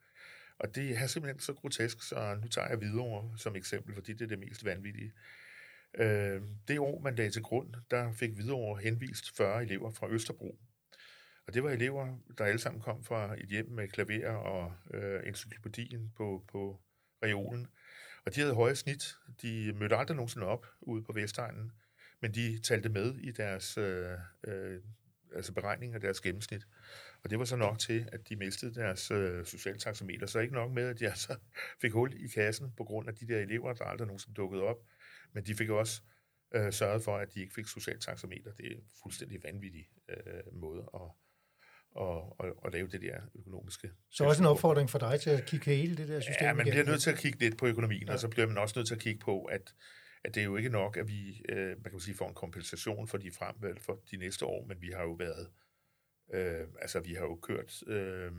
[0.59, 4.23] Og det er simpelthen så grotesk, så nu tager jeg Hvidovre som eksempel, fordi det
[4.23, 5.07] er det mest vanvittige.
[5.07, 5.50] Øh,
[5.95, 10.59] Øh, det år, man lagde til grund, der fik Hvidovre henvist 40 elever fra Østerbro.
[11.47, 15.21] Og det var elever, der alle sammen kom fra et hjem med klaver og øh,
[15.27, 16.81] encyklopædien på, på
[17.23, 17.67] reolen.
[18.27, 19.17] Og de havde høje snit.
[19.43, 21.73] De mødte aldrig nogensinde op ude på Vestegnen,
[22.21, 24.81] men de talte med i deres øh, øh,
[25.35, 26.67] altså beregning af deres gennemsnit.
[27.25, 30.27] Og det var så nok til, at de mistede deres øh, socialtaxameter.
[30.27, 31.37] Så ikke nok med, at de altså
[31.83, 34.79] fik hul i kassen på grund af de der elever, der aldrig nogensinde dukkede op.
[35.33, 36.03] Men de fik også
[36.55, 38.53] øh, sørget for, at de ikke fik socialtaxameter.
[38.53, 41.01] Det er en fuldstændig vanvittig øh, måde at,
[42.01, 43.91] at, at, at lave det der økonomiske.
[44.11, 46.67] Så også en opfordring for dig til at kigge hele det der system Ja, man
[46.67, 46.83] igennem.
[46.85, 48.13] bliver nødt til at kigge lidt på økonomien, ja.
[48.13, 49.75] Og så bliver man også nødt til at kigge på, at,
[50.25, 53.09] at det er jo ikke nok, at vi øh, man kan sige, får en kompensation
[53.09, 55.49] for de fremvalg for de næste år, men vi har jo været,
[56.35, 58.33] øh, altså vi har jo kørt øh,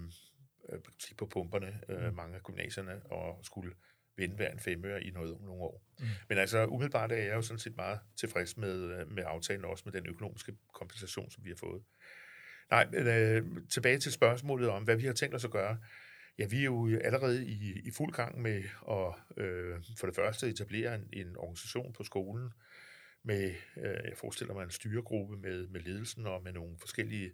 [0.69, 0.80] øh,
[1.17, 2.15] på pumperne, øh, Mm.
[2.15, 3.73] mange af gymnasierne, og skulle
[4.21, 5.84] vinde hver en femøre i noget, nogle år.
[5.99, 6.05] Mm.
[6.29, 9.84] Men altså umiddelbart er jeg jo sådan set meget tilfreds med, øh, med aftalen, også
[9.86, 11.81] med den økonomiske kompensation, som vi har fået.
[12.71, 15.77] Nej, men, øh, tilbage til spørgsmålet om, hvad vi har tænkt os at gøre.
[16.39, 20.49] Ja, vi er jo allerede i, i fuld gang med at øh, for det første
[20.49, 22.49] etablere en, en organisation på skolen
[23.23, 27.31] med, øh, jeg forestiller mig, en styregruppe med, med ledelsen og med nogle forskellige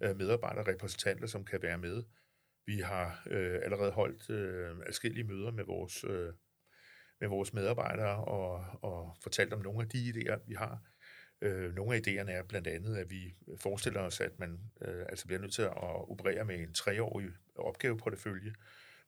[0.00, 2.02] øh, medarbejderrepræsentanter, som kan være med.
[2.70, 6.32] Vi har øh, allerede holdt øh, adskillige møder med vores, øh,
[7.20, 10.82] med vores medarbejdere og, og fortalt om nogle af de idéer, vi har.
[11.40, 15.26] Øh, nogle af idéerne er blandt andet, at vi forestiller os, at man øh, altså
[15.26, 18.54] bliver nødt til at operere med en treårig opgaveportefølje,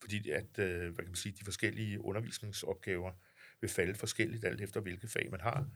[0.00, 3.12] fordi at, øh, hvad kan man sige, de forskellige undervisningsopgaver
[3.60, 5.66] vil falde forskelligt alt efter, hvilke fag man har.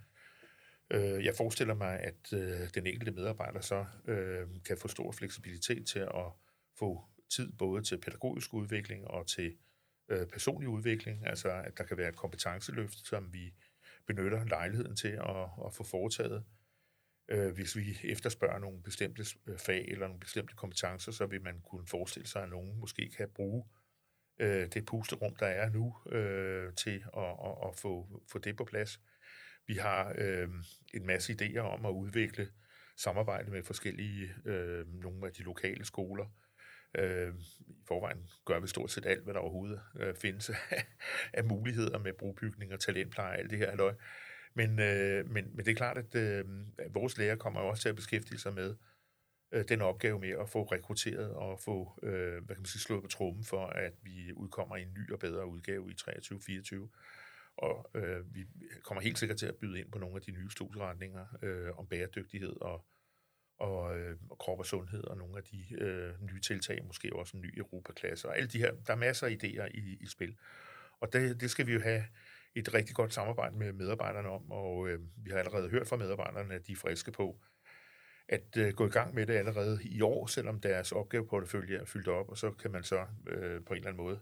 [0.91, 5.87] Øh, jeg forestiller mig, at øh, den enkelte medarbejder så øh, kan få stor fleksibilitet
[5.87, 6.33] til at
[6.79, 9.57] få tid både til pædagogisk udvikling og til
[10.09, 13.55] øh, personlig udvikling, altså at der kan være et kompetenceløft, som vi
[14.07, 16.45] benytter lejligheden til at, at få foretaget.
[17.29, 21.61] Øh, hvis vi efterspørger nogle bestemte øh, fag eller nogle bestemte kompetencer, så vil man
[21.61, 23.65] kunne forestille sig, at nogen måske kan bruge
[24.41, 28.65] øh, det pusterum, der er nu, øh, til at, at, at få, få det på
[28.65, 29.01] plads.
[29.67, 30.49] Vi har øh,
[30.95, 32.49] en masse idéer om at udvikle
[32.97, 36.27] samarbejde med forskellige, øh, nogle af de lokale skoler.
[36.97, 37.35] Øh,
[37.69, 40.87] I forvejen gør vi stort set alt, hvad der overhovedet øh, findes af,
[41.33, 43.95] af muligheder med brugbygning og talentpleje og alt det her halløj.
[44.55, 46.45] Men, øh, men, men det er klart, at, øh,
[46.79, 48.77] at vores lærer kommer jo også til at beskæftige sig med
[49.53, 53.03] øh, den opgave med at få rekrutteret og få øh, hvad kan man sige, slået
[53.03, 56.89] på trummen for, at vi udkommer i en ny og bedre udgave i 23-24.
[57.57, 58.47] Og øh, vi
[58.83, 61.87] kommer helt sikkert til at byde ind på nogle af de nye studieretninger øh, om
[61.87, 62.85] bæredygtighed og,
[63.59, 67.37] og, øh, og krop og sundhed og nogle af de øh, nye tiltag, måske også
[67.37, 68.73] en ny Europaklasse og alle de her.
[68.87, 70.37] Der er masser af idéer i, i spil.
[71.01, 72.05] Og det, det skal vi jo have
[72.55, 76.55] et rigtig godt samarbejde med medarbejderne om, og øh, vi har allerede hørt fra medarbejderne,
[76.55, 77.41] at de er friske på
[78.29, 82.09] at øh, gå i gang med det allerede i år, selvom deres opgaveportefølje er fyldt
[82.09, 84.21] op, og så kan man så øh, på en eller anden måde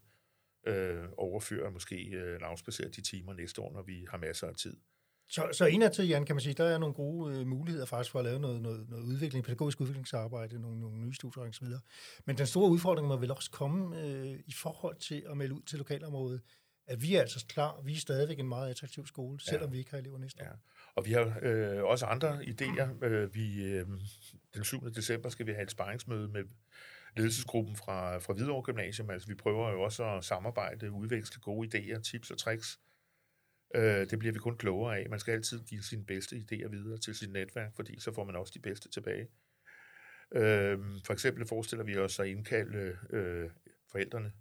[0.67, 4.77] øh, overføre måske øh, lavspacere de timer næste år, når vi har masser af tid.
[5.29, 8.19] Så, så indadtil, Jan, kan man sige, der er nogle gode øh, muligheder faktisk for
[8.19, 11.67] at lave noget, noget, noget udvikling, pædagogisk udviklingsarbejde, nogle, nogle nye studier osv.
[12.25, 15.63] Men den store udfordring må vel også komme øh, i forhold til at melde ud
[15.63, 16.41] til lokalområdet,
[16.87, 19.51] at vi er altså klar, vi er stadigvæk en meget attraktiv skole, Ja.
[19.51, 20.47] selvom vi ikke har elever næste år.
[20.47, 20.53] Ja.
[20.97, 23.05] Og vi har øh, også andre idéer.
[23.05, 23.87] Øh, vi, øh,
[24.55, 24.91] den 7.
[24.91, 26.45] december skal vi have et sparringsmøde med
[27.17, 29.11] ledelsesgruppen fra, fra Hvidovre Gymnasium.
[29.11, 32.81] Altså, vi prøver jo også at samarbejde, udveksle gode idéer, tips og tricks.
[33.75, 35.11] Øh, det bliver vi kun klogere af.
[35.11, 38.37] Man skal altid give sine bedste idéer videre til sit netværk, fordi så får man
[38.37, 39.29] også de bedste tilbage.
[40.33, 43.51] Øh, for eksempel forestiller vi os at indkalde øh,
[43.91, 44.33] forældrene.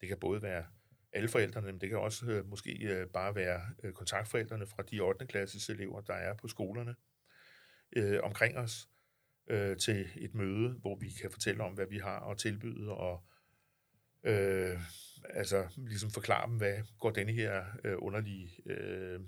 [0.00, 0.66] Det kan både være
[1.12, 5.00] alle forældrene, men det kan også øh, måske øh, bare være øh, kontaktforældrene fra de
[5.00, 5.26] 8.
[5.26, 6.94] klasses elever, der er på skolerne
[7.96, 8.88] øh, omkring os,
[9.50, 13.24] øh, til et møde, hvor vi kan fortælle om, hvad vi har at tilbyde, og
[14.24, 14.78] øh,
[15.24, 19.20] altså ligesom forklare dem, hvad går denne her øh, underlige øh,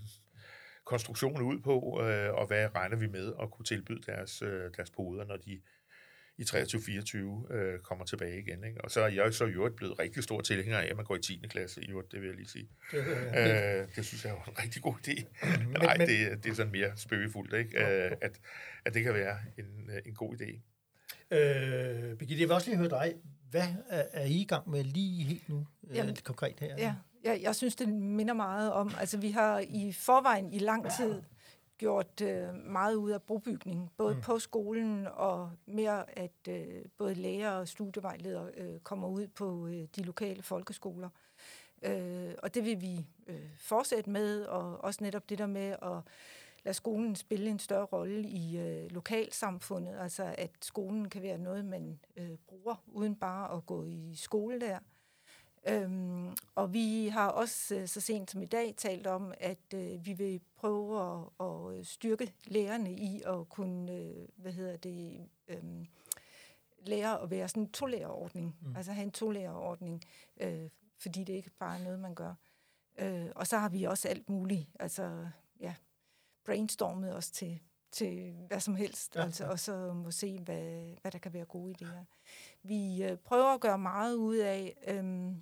[0.84, 4.90] konstruktionen ud på, øh, og hvad regner vi med at kunne tilbyde deres, øh, deres
[4.90, 5.60] poder, når de
[6.38, 8.64] i 23-24 øh, kommer tilbage igen.
[8.64, 8.80] Ikke?
[8.84, 11.16] Og så er jeg så i øvrigt blevet rigtig stor tilhænger af, at man går
[11.16, 11.46] i 10.
[11.50, 12.68] klasse i øvrigt, det vil jeg lige sige.
[12.92, 15.24] Det, øh, det synes jeg er en rigtig god idé.
[15.58, 17.78] Men, Nej, men, det, det er sådan mere spøgefuldt, ikke?
[17.78, 18.40] Øh, at,
[18.84, 20.60] at det kan være en, en god idé.
[21.36, 23.14] Øh, Birgitte, jeg vil også lige høre dig.
[23.50, 26.76] Hvad er, er I i gang med lige helt nu, øh, Jamen, konkret her?
[26.78, 30.90] Ja, jeg, jeg synes, det minder meget om, altså vi har i forvejen i lang
[30.90, 31.22] tid
[31.78, 34.20] gjort øh, meget ud af brobygning, både mm.
[34.20, 39.86] på skolen og mere, at øh, både lærer og studievejledere øh, kommer ud på øh,
[39.96, 41.08] de lokale folkeskoler.
[41.82, 46.02] Øh, og det vil vi øh, fortsætte med, og også netop det der med at
[46.64, 51.64] lade skolen spille en større rolle i øh, lokalsamfundet, altså at skolen kan være noget,
[51.64, 54.78] man øh, bruger, uden bare at gå i skole der.
[55.68, 60.06] Øhm, og vi har også øh, så sent som i dag talt om, at øh,
[60.06, 65.64] vi vil prøve at, at styrke lærerne i at kunne, øh, hvad hedder det, øh,
[66.86, 68.76] lære at være sådan en tolærerordning, mm.
[68.76, 70.02] altså have en tolærerordning,
[70.40, 70.68] øh,
[70.98, 72.34] fordi det ikke bare er noget, man gør.
[72.98, 75.28] Øh, og så har vi også alt muligt, altså
[75.60, 75.74] ja,
[76.50, 77.60] brainstormet os til,
[77.90, 79.50] til hvad som helst, ja, altså, ja.
[79.50, 82.04] og så må se, hvad, hvad der kan være gode idéer.
[82.62, 85.32] Vi øh, prøver at gøre meget ud af øh,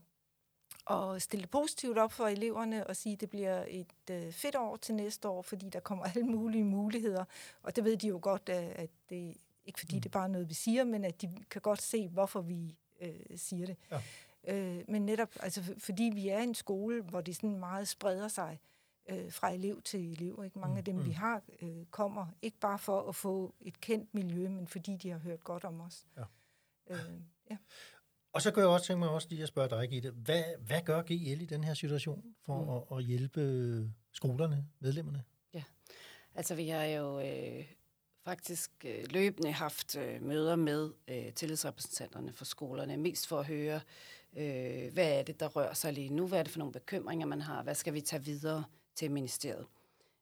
[0.90, 4.56] at stille det positivt op for eleverne og sige, at det bliver et øh, fedt
[4.56, 7.24] år til næste år, fordi der kommer alle mulige muligheder.
[7.62, 10.00] Og det ved de jo godt, at det ikke fordi mm.
[10.00, 13.10] det er bare noget, vi siger, men at de kan godt se, hvorfor vi øh,
[13.36, 13.76] siger det.
[13.90, 14.00] Ja.
[14.54, 18.58] Øh, men netop, altså, fordi vi er en skole, hvor det sådan meget spreder sig
[18.62, 18.77] øh,
[19.30, 20.42] fra elev til elev.
[20.44, 20.58] Ikke?
[20.58, 20.78] Mange mm.
[20.78, 21.04] af dem, mm.
[21.04, 25.10] vi har, øh, kommer ikke bare for at få et kendt miljø, men fordi de
[25.10, 26.06] har hørt godt om os.
[26.16, 26.24] Ja.
[26.90, 27.56] Øh, ja.
[28.32, 30.10] Og så kan jeg også tænke mig også lige at spørge dig, Gitte.
[30.10, 32.96] Hvad, hvad gør GL i den her situation for mm.
[32.96, 35.24] at, at hjælpe skolerne, medlemmerne?
[35.54, 35.62] Ja,
[36.34, 37.64] altså vi har jo øh,
[38.24, 43.80] faktisk øh, løbende haft øh, møder med øh, tillidsrepræsentanterne for skolerne, mest for at høre,
[44.36, 47.26] øh, hvad er det, der rører sig lige nu, hvad er det for nogle bekymringer,
[47.26, 48.64] man har, hvad skal vi tage videre
[48.98, 49.66] til ministeriet.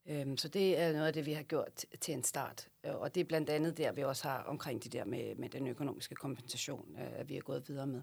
[0.06, 2.68] Øhm, så det er noget af det, vi har gjort til en start.
[2.86, 5.48] Øh, og det er blandt andet der, vi også har omkring det der med, med
[5.48, 8.02] den økonomiske kompensation, øh, at vi er gået videre med.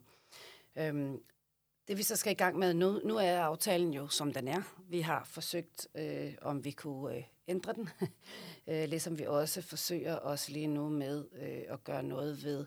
[0.76, 1.22] Øhm,
[1.88, 4.62] det vi så skal i gang med nu, nu er aftalen jo, som den er.
[4.90, 7.90] Vi har forsøgt, øh, om vi kunne øh, ændre den,
[8.68, 12.66] øh, ligesom vi også forsøger os lige nu med øh, at gøre noget ved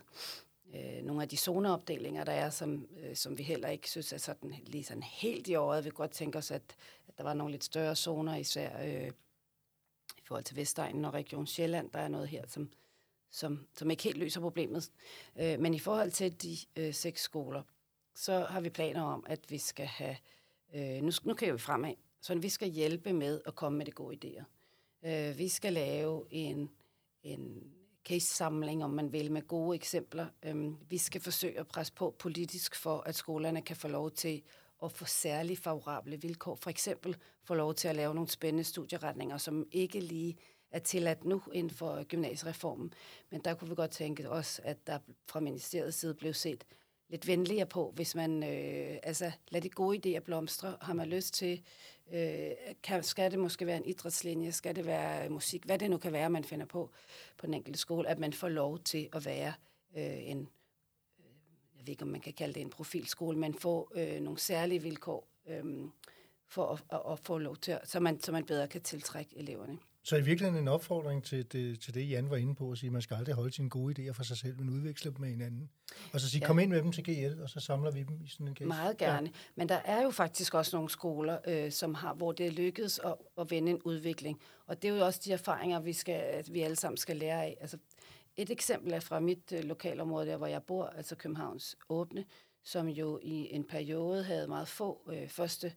[0.75, 4.17] øh, nogle af de zoneopdelinger, der er, som, øh, som vi heller ikke synes er
[4.17, 5.85] sådan, lige sådan helt i året.
[5.85, 6.75] Vi godt tænke os, at, at
[7.17, 9.11] der var nogle lidt større zoner, især øh,
[10.17, 11.91] i forhold til Vestegnen og Region Sjælland.
[11.91, 12.69] Der er noget her, som,
[13.29, 14.91] som, som ikke helt løser problemet.
[15.35, 17.63] Øh, men i forhold til de øh, seks skoler,
[18.15, 20.17] så har vi planer om, at vi skal have...
[20.73, 21.93] Øh, nu, nu kan vi fremad.
[22.21, 24.43] Så vi skal hjælpe med at komme med de gode idéer.
[25.09, 26.69] Øh, vi skal lave en,
[27.23, 27.73] en
[28.05, 30.27] case-samling, om man vil, med gode eksempler.
[30.43, 34.41] Øh, vi skal forsøge at presse på politisk for, at skolerne kan få lov til
[34.83, 36.55] at få særlig favorable vilkår.
[36.55, 40.37] For eksempel få lov til at lave nogle spændende studieretninger, som ikke lige
[40.71, 42.93] er tilladt nu inden for gymnasiereformen.
[43.29, 46.63] Men der kunne vi godt tænke os, at der fra ministeriets side blev set
[47.09, 50.77] lidt venligere på, hvis man øh, altså lader de gode idéer blomstre.
[50.81, 51.61] Har man lyst til,
[52.11, 52.49] øh,
[52.83, 56.13] kan, skal det måske være en idrætslinje, skal det være musik, hvad det nu kan
[56.13, 56.89] være, man finder på
[57.37, 59.53] på den enkelte skole, at man får lov til at være
[59.97, 60.47] øh, en, øh,
[61.77, 64.81] jeg ved ikke, om man kan kalde det en profilskole, men få øh, nogle særlige
[64.81, 65.63] vilkår øh,
[66.47, 69.77] for at, at, at få lov til, så man, så man bedre kan tiltrække eleverne.
[70.07, 72.87] Så i virkeligheden en opfordring til det, til det, Jan var inde på, at sige,
[72.87, 75.29] at man skal aldrig holde sine gode idéer for sig selv, men udveksle dem med
[75.29, 75.69] hinanden.
[76.13, 76.47] Og så sige, ja.
[76.47, 78.67] kom ind med dem til GL, og så samler vi dem i sådan en case.
[78.67, 79.27] Meget gerne.
[79.27, 79.39] Ja.
[79.55, 82.99] Men der er jo faktisk også nogle skoler, øh, som har, hvor det er lykkedes
[82.99, 84.41] at, at vende en udvikling.
[84.67, 87.43] Og det er jo også de erfaringer, vi, skal, at vi alle sammen skal lære
[87.43, 87.57] af.
[87.61, 87.77] Altså,
[88.37, 92.25] et eksempel er fra mit øh, lokalområde, der hvor jeg bor, altså Københavns Åbne,
[92.63, 95.73] som jo i en periode havde meget få øh, første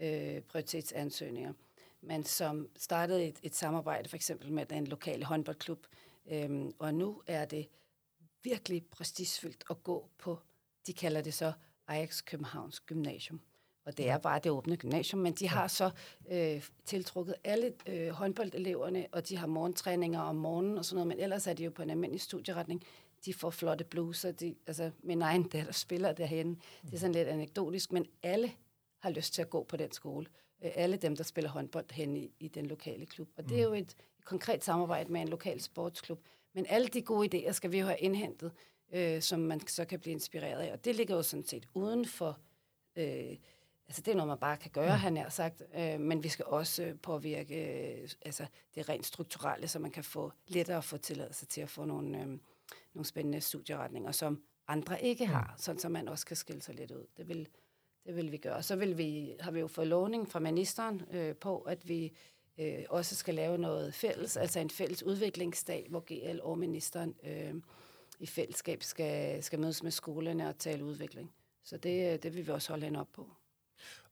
[0.00, 1.52] øh, prioritetsansøgninger
[2.06, 5.86] men som startede et, et samarbejde for eksempel med den lokale håndboldklub.
[6.26, 7.68] Øhm, og nu er det
[8.42, 10.38] virkelig prestigefyldt at gå på,
[10.86, 11.52] de kalder det så
[11.86, 13.40] Ajax Københavns Gymnasium.
[13.84, 15.90] Og det er bare det åbne gymnasium, men de har så
[16.30, 21.20] øh, tiltrukket alle øh, håndboldeleverne, og de har morgentræninger om morgenen og sådan noget, men
[21.20, 22.82] ellers er de jo på en almindelig studieretning.
[23.24, 26.60] De får flotte bluser, de, altså min egen datter spiller derhen.
[26.82, 28.52] Det er sådan lidt anekdotisk, men alle
[28.98, 30.26] har lyst til at gå på den skole.
[30.64, 33.28] Øh, alle dem, der spiller håndbold hen i, i den lokale klub.
[33.36, 33.74] Og det er jo mm.
[33.74, 36.20] et, et konkret samarbejde med en lokal sportsklub.
[36.54, 38.52] Men alle de gode idéer skal vi jo have indhentet,
[38.92, 40.72] øh, som man så kan blive inspireret af.
[40.72, 42.38] Og det ligger jo sådan set uden for
[42.96, 43.36] øh,
[43.86, 44.96] Altså, det er noget, man bare kan gøre, ja.
[44.96, 45.62] han har sagt.
[45.74, 47.54] Øh, men vi skal også øh, påvirke
[48.02, 51.68] øh, altså, det rent strukturelle, så man kan få lettere at få tilladelse til at
[51.68, 52.26] få nogle, øh,
[52.94, 56.90] nogle spændende studieretninger, som andre ikke har, sådan så man også kan skille sig lidt
[56.90, 57.06] ud.
[57.16, 57.48] Det vil,
[58.06, 58.62] det vil vi gøre.
[58.62, 62.16] Så vil vi, har vi jo fået lovning fra ministeren øh, på, at vi
[62.58, 67.54] øh, også skal lave noget fælles, altså en fælles udviklingsdag, hvor GL og ministeren øh,
[68.18, 71.32] i fællesskab skal, skal mødes med skolerne og tale udvikling.
[71.62, 73.30] Så det, det vil vi også holde hende op på.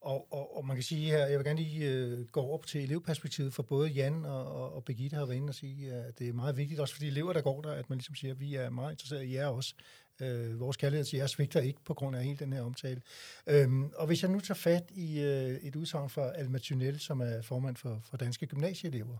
[0.02, 2.82] Og, og, og man kan sige her, jeg vil gerne lige øh, gå over til
[2.82, 6.28] elevperspektivet, for både Jan og, og, og Birgitte har været inde og sige, at det
[6.28, 8.40] er meget vigtigt, også for de elever, der går der, at man ligesom siger, at
[8.40, 9.74] vi er meget interesserede i jer også.
[10.20, 13.02] Øh, vores kærlighed til jer svigter ikke på grund af hele den her omtale.
[13.46, 17.20] Øhm, og hvis jeg nu tager fat i øh, et udsagn fra Alma Thunel, som
[17.20, 19.16] er formand for, for Danske Gymnasieelever,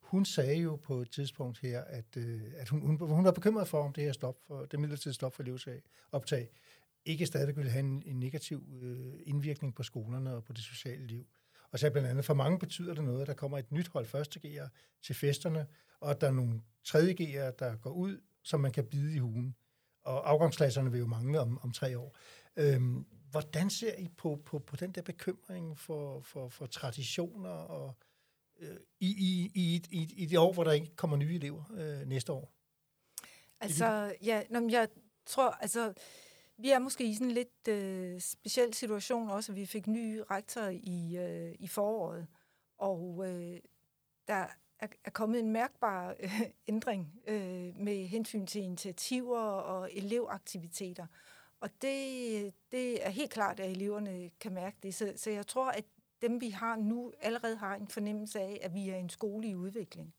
[0.00, 3.68] hun sagde jo på et tidspunkt her, at, øh, at hun, hun, hun var bekymret
[3.68, 6.48] for, om det her stop for, det midlertidige stop for elevoptag optag
[7.04, 11.06] ikke stadig vil have en, en negativ øh, indvirkning på skolerne og på det sociale
[11.06, 11.26] liv.
[11.70, 14.06] Og så blandt andet, for mange betyder det noget, at der kommer et nyt hold
[14.06, 14.70] første gear
[15.02, 15.66] til festerne,
[16.00, 19.18] og at der er nogle tredje gear, der går ud, som man kan bide i
[19.18, 19.54] hugen.
[20.02, 22.16] Og afgangsklasserne vil jo mangle om, om tre år.
[22.56, 27.96] Øhm, hvordan ser I på, på, på den der bekymring for, for, for traditioner og
[28.60, 32.08] øh, i, i, i, i, i det år, hvor der ikke kommer nye elever øh,
[32.08, 32.52] næste år?
[33.60, 34.88] Altså, ja, jeg
[35.26, 35.92] tror, altså,
[36.60, 40.22] vi er måske i sådan en lidt øh, speciel situation også, at vi fik ny
[40.30, 42.26] rektor i, øh, i foråret,
[42.78, 43.60] og øh,
[44.28, 44.46] der
[44.78, 51.06] er, er kommet en mærkbar øh, ændring øh, med hensyn til initiativer og elevaktiviteter.
[51.60, 54.94] Og det, det er helt klart, at eleverne kan mærke det.
[54.94, 55.84] Så, så jeg tror, at
[56.22, 59.54] dem, vi har nu, allerede har en fornemmelse af, at vi er en skole i
[59.54, 60.14] udvikling.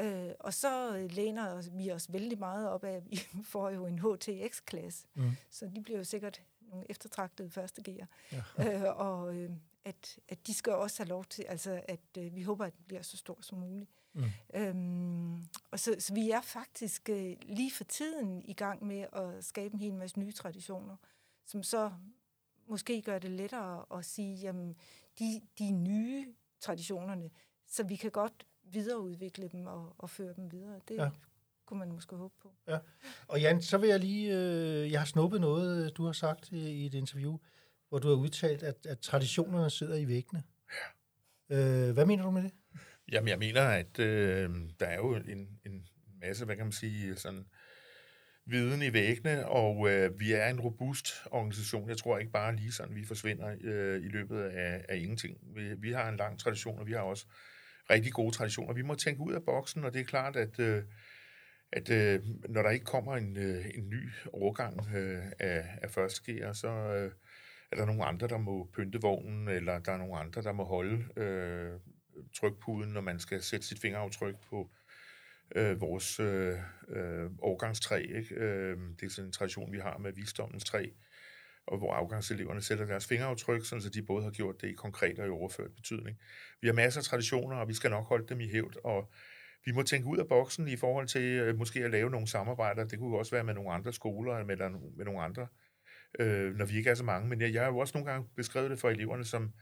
[0.00, 3.20] Øh, og så læner vi os vældig meget op af, at vi
[3.52, 5.30] får jo en HTX-klasse, mm.
[5.50, 8.08] så de bliver jo sikkert nogle eftertragtede første gear.
[8.32, 8.42] Ja.
[8.88, 9.50] Øh, og øh,
[9.84, 12.84] at, at de skal også have lov til, altså at øh, vi håber, at den
[12.86, 13.90] bliver så stor som muligt.
[14.12, 14.24] Mm.
[14.54, 19.44] Øhm, og så, så vi er faktisk øh, lige for tiden i gang med at
[19.44, 20.96] skabe en hel masse nye traditioner,
[21.46, 21.92] som så
[22.66, 24.76] måske gør det lettere at sige, jamen,
[25.18, 27.30] de, de nye traditionerne,
[27.66, 30.80] så vi kan godt videreudvikle dem og, og føre dem videre.
[30.88, 31.10] Det ja.
[31.66, 32.54] kunne man måske håbe på.
[32.68, 32.78] Ja.
[33.28, 34.36] Og Jan, så vil jeg lige...
[34.36, 37.38] Øh, jeg har snuppet noget, du har sagt i, i et interview,
[37.88, 40.42] hvor du har udtalt, at, at traditionerne sidder i væggene.
[41.50, 41.56] Ja.
[41.56, 42.52] Øh, hvad mener du med det?
[43.12, 45.86] Jamen, jeg mener, at øh, der er jo en, en
[46.20, 47.46] masse, hvad kan man sige, sådan
[48.46, 51.88] viden i væggene, og øh, vi er en robust organisation.
[51.88, 55.38] Jeg tror ikke bare lige sådan, vi forsvinder øh, i løbet af, af ingenting.
[55.56, 57.26] Vi, vi har en lang tradition, og vi har også
[57.90, 58.74] rigtig gode traditioner.
[58.74, 60.82] Vi må tænke ud af boksen, og det er klart, at, øh,
[61.72, 66.52] at øh, når der ikke kommer en, øh, en ny overgang øh, af, af førstgear,
[66.52, 67.12] så øh,
[67.72, 70.64] er der nogle andre, der må pynte vognen, eller der er nogle andre, der må
[70.64, 71.80] holde øh,
[72.36, 74.70] trykpuden, når man skal sætte sit fingeraftryk på
[75.56, 77.98] øh, vores øh, øh, årgangstræ.
[77.98, 78.34] Ikke?
[78.34, 80.86] Øh, det er sådan en tradition, vi har med visdommens træ
[81.70, 85.26] og hvor afgangseleverne sætter deres fingeraftryk, så de både har gjort det i konkret og
[85.26, 86.18] i overført betydning.
[86.60, 89.12] Vi har masser af traditioner, og vi skal nok holde dem i hævd, og
[89.64, 92.84] vi må tænke ud af boksen i forhold til øh, måske at lave nogle samarbejder.
[92.84, 95.46] Det kunne også være med nogle andre skoler, eller med, med nogle andre,
[96.18, 97.28] øh, når vi ikke er så mange.
[97.28, 99.52] Men jeg, jeg har jo også nogle gange beskrevet det for eleverne som,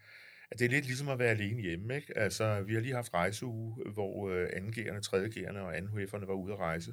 [0.51, 1.97] at det er lidt ligesom at være alene hjemme.
[1.97, 2.19] Ikke?
[2.19, 6.59] Altså, vi har lige haft rejseuge, hvor øh, 2.G'erne, 3.G'erne og 2 var ude at
[6.59, 6.93] rejse.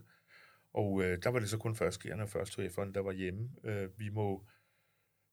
[0.73, 2.41] Og øh, der var det så kun 1.G'erne og
[2.87, 2.95] 1.
[2.95, 3.49] der var hjemme.
[3.63, 4.45] Øh, vi må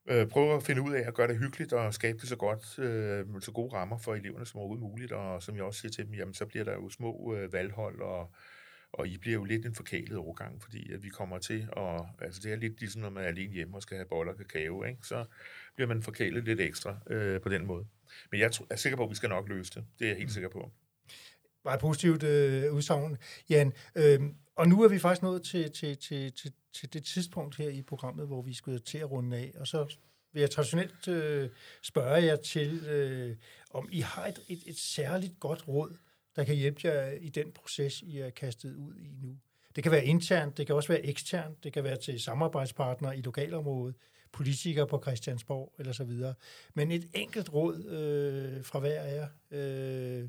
[0.06, 2.78] øh, prøve at finde ud af at gøre det hyggeligt og skabe det så godt,
[2.78, 5.12] øh, så gode rammer for eleverne som overhovedet muligt.
[5.12, 8.00] Og som jeg også siger til dem, jamen så bliver der jo små øh, valghold,
[8.00, 8.34] og,
[8.92, 12.40] og I bliver jo lidt en forkælet overgang, fordi at vi kommer til at, altså
[12.44, 14.84] det er lidt ligesom, når man er alene hjemme og skal have boller og kakao,
[14.84, 14.98] ikke?
[15.02, 15.24] så
[15.74, 17.86] bliver man forkælet lidt ekstra øh, på den måde.
[18.30, 19.84] Men jeg er sikker på, at vi skal nok løse det.
[19.98, 20.32] Det er jeg helt mm.
[20.32, 20.72] sikker på.
[21.64, 23.16] Meget positivt øh, udsagn,
[23.50, 23.72] Jan.
[23.96, 24.20] Øh,
[24.56, 27.82] og nu er vi faktisk nået til, til, til, til, til det tidspunkt her i
[27.82, 29.52] programmet, hvor vi skal til at runde af.
[29.56, 29.96] Og så
[30.32, 31.50] vil jeg traditionelt øh,
[31.82, 33.36] spørge jer til, øh,
[33.70, 35.96] om I har et, et, et særligt godt råd,
[36.36, 39.38] der kan hjælpe jer i den proces, I er kastet ud i nu.
[39.76, 43.20] Det kan være internt, det kan også være eksternt, det kan være til samarbejdspartnere i
[43.20, 43.94] lokalområdet,
[44.32, 46.34] politikere på Christiansborg eller så videre.
[46.74, 49.28] Men et enkelt råd øh, fra hver af jer.
[49.50, 50.28] Øh,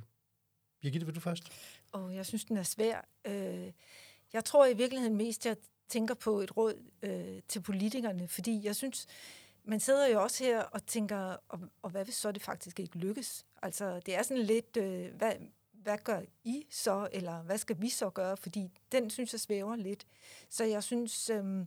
[0.82, 1.43] Birgitte, vil du først?
[1.91, 3.05] Og jeg synes, den er svær.
[3.26, 3.71] Øh,
[4.34, 5.57] jeg tror i virkeligheden mest, jeg
[5.89, 9.07] tænker på et råd øh, til politikerne, fordi jeg synes,
[9.63, 12.97] man sidder jo også her og tænker, og, og hvad hvis så det faktisk ikke
[12.97, 13.45] lykkes?
[13.61, 15.34] Altså, det er sådan lidt, øh, hvad,
[15.71, 18.38] hvad gør I så, eller hvad skal vi så gøre?
[18.38, 20.07] Fordi den synes jeg svæver lidt.
[20.49, 21.65] Så jeg synes, øh,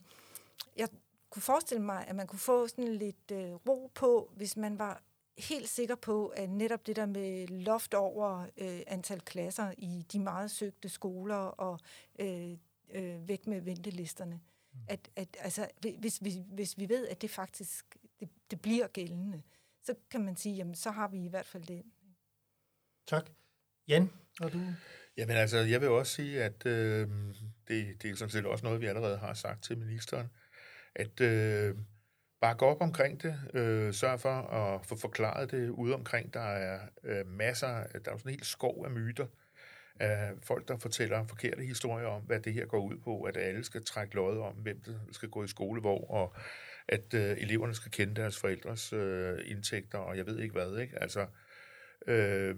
[0.77, 0.89] jeg
[1.31, 5.03] kunne forestille mig, at man kunne få sådan lidt øh, ro på, hvis man var
[5.39, 10.19] helt sikker på, at netop det der med loft over øh, antal klasser i de
[10.19, 11.81] meget søgte skoler og
[12.19, 12.57] øh,
[12.91, 14.41] øh, væk med ventelisterne,
[14.73, 14.79] mm.
[14.89, 15.69] at, at altså,
[15.99, 19.43] hvis, hvis, hvis vi ved, at det faktisk det, det bliver gældende,
[19.83, 21.83] så kan man sige, jamen så har vi i hvert fald det.
[23.07, 23.31] Tak.
[23.89, 24.11] Jan,
[24.41, 24.61] og du?
[25.17, 27.09] Jamen altså, jeg vil også sige, at øh,
[27.69, 30.31] det, det er sådan set også noget, vi allerede har sagt til ministeren,
[30.95, 31.77] at øh,
[32.47, 36.35] bakke op omkring det, øh, sørg for at få forklaret det ude omkring.
[36.35, 39.27] Der er øh, masser, der er sådan en hel skov af myter,
[40.01, 43.65] af folk, der fortæller forkerte historier om, hvad det her går ud på, at alle
[43.65, 46.35] skal trække lod om, hvem der skal gå i skole hvor, og
[46.89, 51.03] at øh, eleverne skal kende deres forældres øh, indtægter, og jeg ved ikke hvad, ikke?
[51.03, 51.27] Altså,
[52.07, 52.57] øh,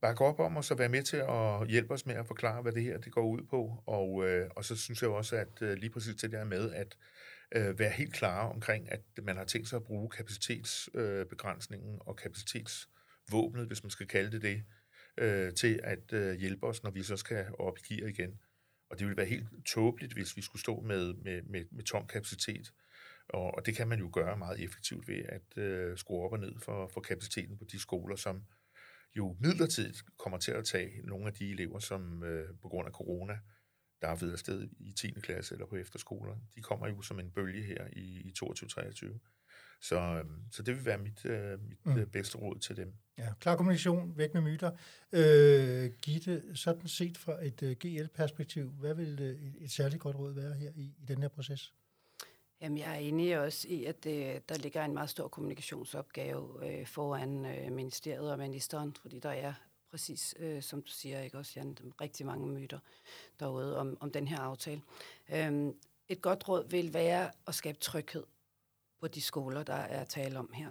[0.00, 2.72] bakke op om os og være med til at hjælpe os med at forklare, hvad
[2.72, 3.82] det her det går ud på.
[3.86, 6.96] Og, øh, og så synes jeg også, at øh, lige præcis det der med at
[7.54, 12.16] øh, være helt klar omkring, at man har tænkt sig at bruge kapacitetsbegrænsningen øh, og
[12.16, 14.64] kapacitetsvåbnet, hvis man skal kalde det det,
[15.18, 18.40] øh, til at øh, hjælpe os, når vi så skal op i gear igen.
[18.90, 22.06] Og det ville være helt tåbeligt, hvis vi skulle stå med, med, med, med tom
[22.06, 22.72] kapacitet.
[23.28, 26.38] Og, og det kan man jo gøre meget effektivt ved at øh, skrue op og
[26.38, 28.44] ned for, for kapaciteten på de skoler, som
[29.16, 32.92] jo midlertidigt kommer til at tage nogle af de elever, som øh, på grund af
[32.92, 33.38] corona,
[34.02, 35.10] der er ved afsted i 10.
[35.10, 36.36] klasse eller på efterskoler.
[36.54, 39.18] De kommer jo som en bølge her i, i 22-23.
[39.80, 41.96] Så, øh, så det vil være mit, øh, mit mm.
[41.96, 42.94] Øh, bedste råd til dem.
[43.18, 44.70] Ja, klar kommunikation, væk med myter.
[45.12, 50.02] Øh, Gitte, sådan set fra et uh, øh, GL-perspektiv, hvad vil uh, et, et særligt
[50.02, 51.74] godt råd være her i, i den her proces?
[52.60, 56.86] Jamen, jeg er enig også i, at det, der ligger en meget stor kommunikationsopgave øh,
[56.86, 59.52] foran øh, ministeriet og ministeren, fordi der er
[59.92, 62.78] præcis, øh, som du siger, ikke også, Jan, rigtig mange myter
[63.40, 64.82] derude om, om den her aftale.
[65.28, 65.76] Øhm,
[66.08, 68.24] et godt råd vil være at skabe tryghed
[69.00, 70.70] på de skoler, der er tale om her.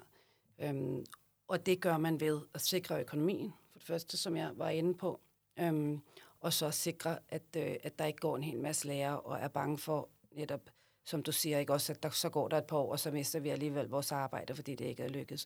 [0.60, 1.06] Øhm,
[1.48, 4.94] og det gør man ved at sikre økonomien, for det første, som jeg var inde
[4.94, 5.20] på,
[5.60, 6.02] øhm,
[6.40, 9.48] og så sikre, at, øh, at der ikke går en hel masse lærere og er
[9.48, 10.70] bange for netop
[11.04, 13.12] som du siger, ikke også, at der, så går der et par år, og så
[13.12, 15.46] mister vi alligevel vores arbejde, fordi det ikke er lykkedes.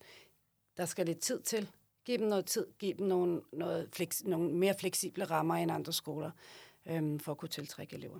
[0.78, 1.70] Der skal lidt tid til.
[2.06, 5.93] Giv dem noget tid, giv dem nogle, noget fleks, nogle mere fleksible rammer end andre
[5.93, 6.32] skoler,
[6.86, 8.20] øhm, for at kunne tiltrække elever.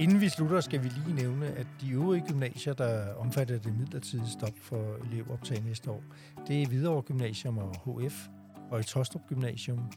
[0.00, 4.30] Inden vi slutter, skal vi lige nævne, at de øvrige gymnasier, der omfatter det midlertidige
[4.30, 6.02] stop for elevoptag næste år,
[6.46, 8.28] det er Hvidovre Gymnasium og HF,
[8.70, 9.92] og i Tostrup Gymnasium,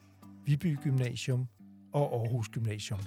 [0.46, 1.48] Viby Gymnasium
[1.94, 3.00] og Aarhus Gymnasium.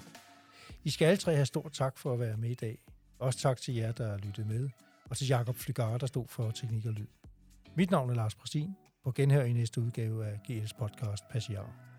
[0.84, 2.78] I skal alle tre have stor tak for at være med i dag.
[3.18, 4.68] Også tak til jer, der lyttede med,
[5.13, 7.07] og til Jakob Flygare, der stod for teknik og lyd.
[7.77, 8.77] Mit navn er Lars Præstin.
[9.05, 11.91] På genhør i næste udgave af GL's podcast Passiar.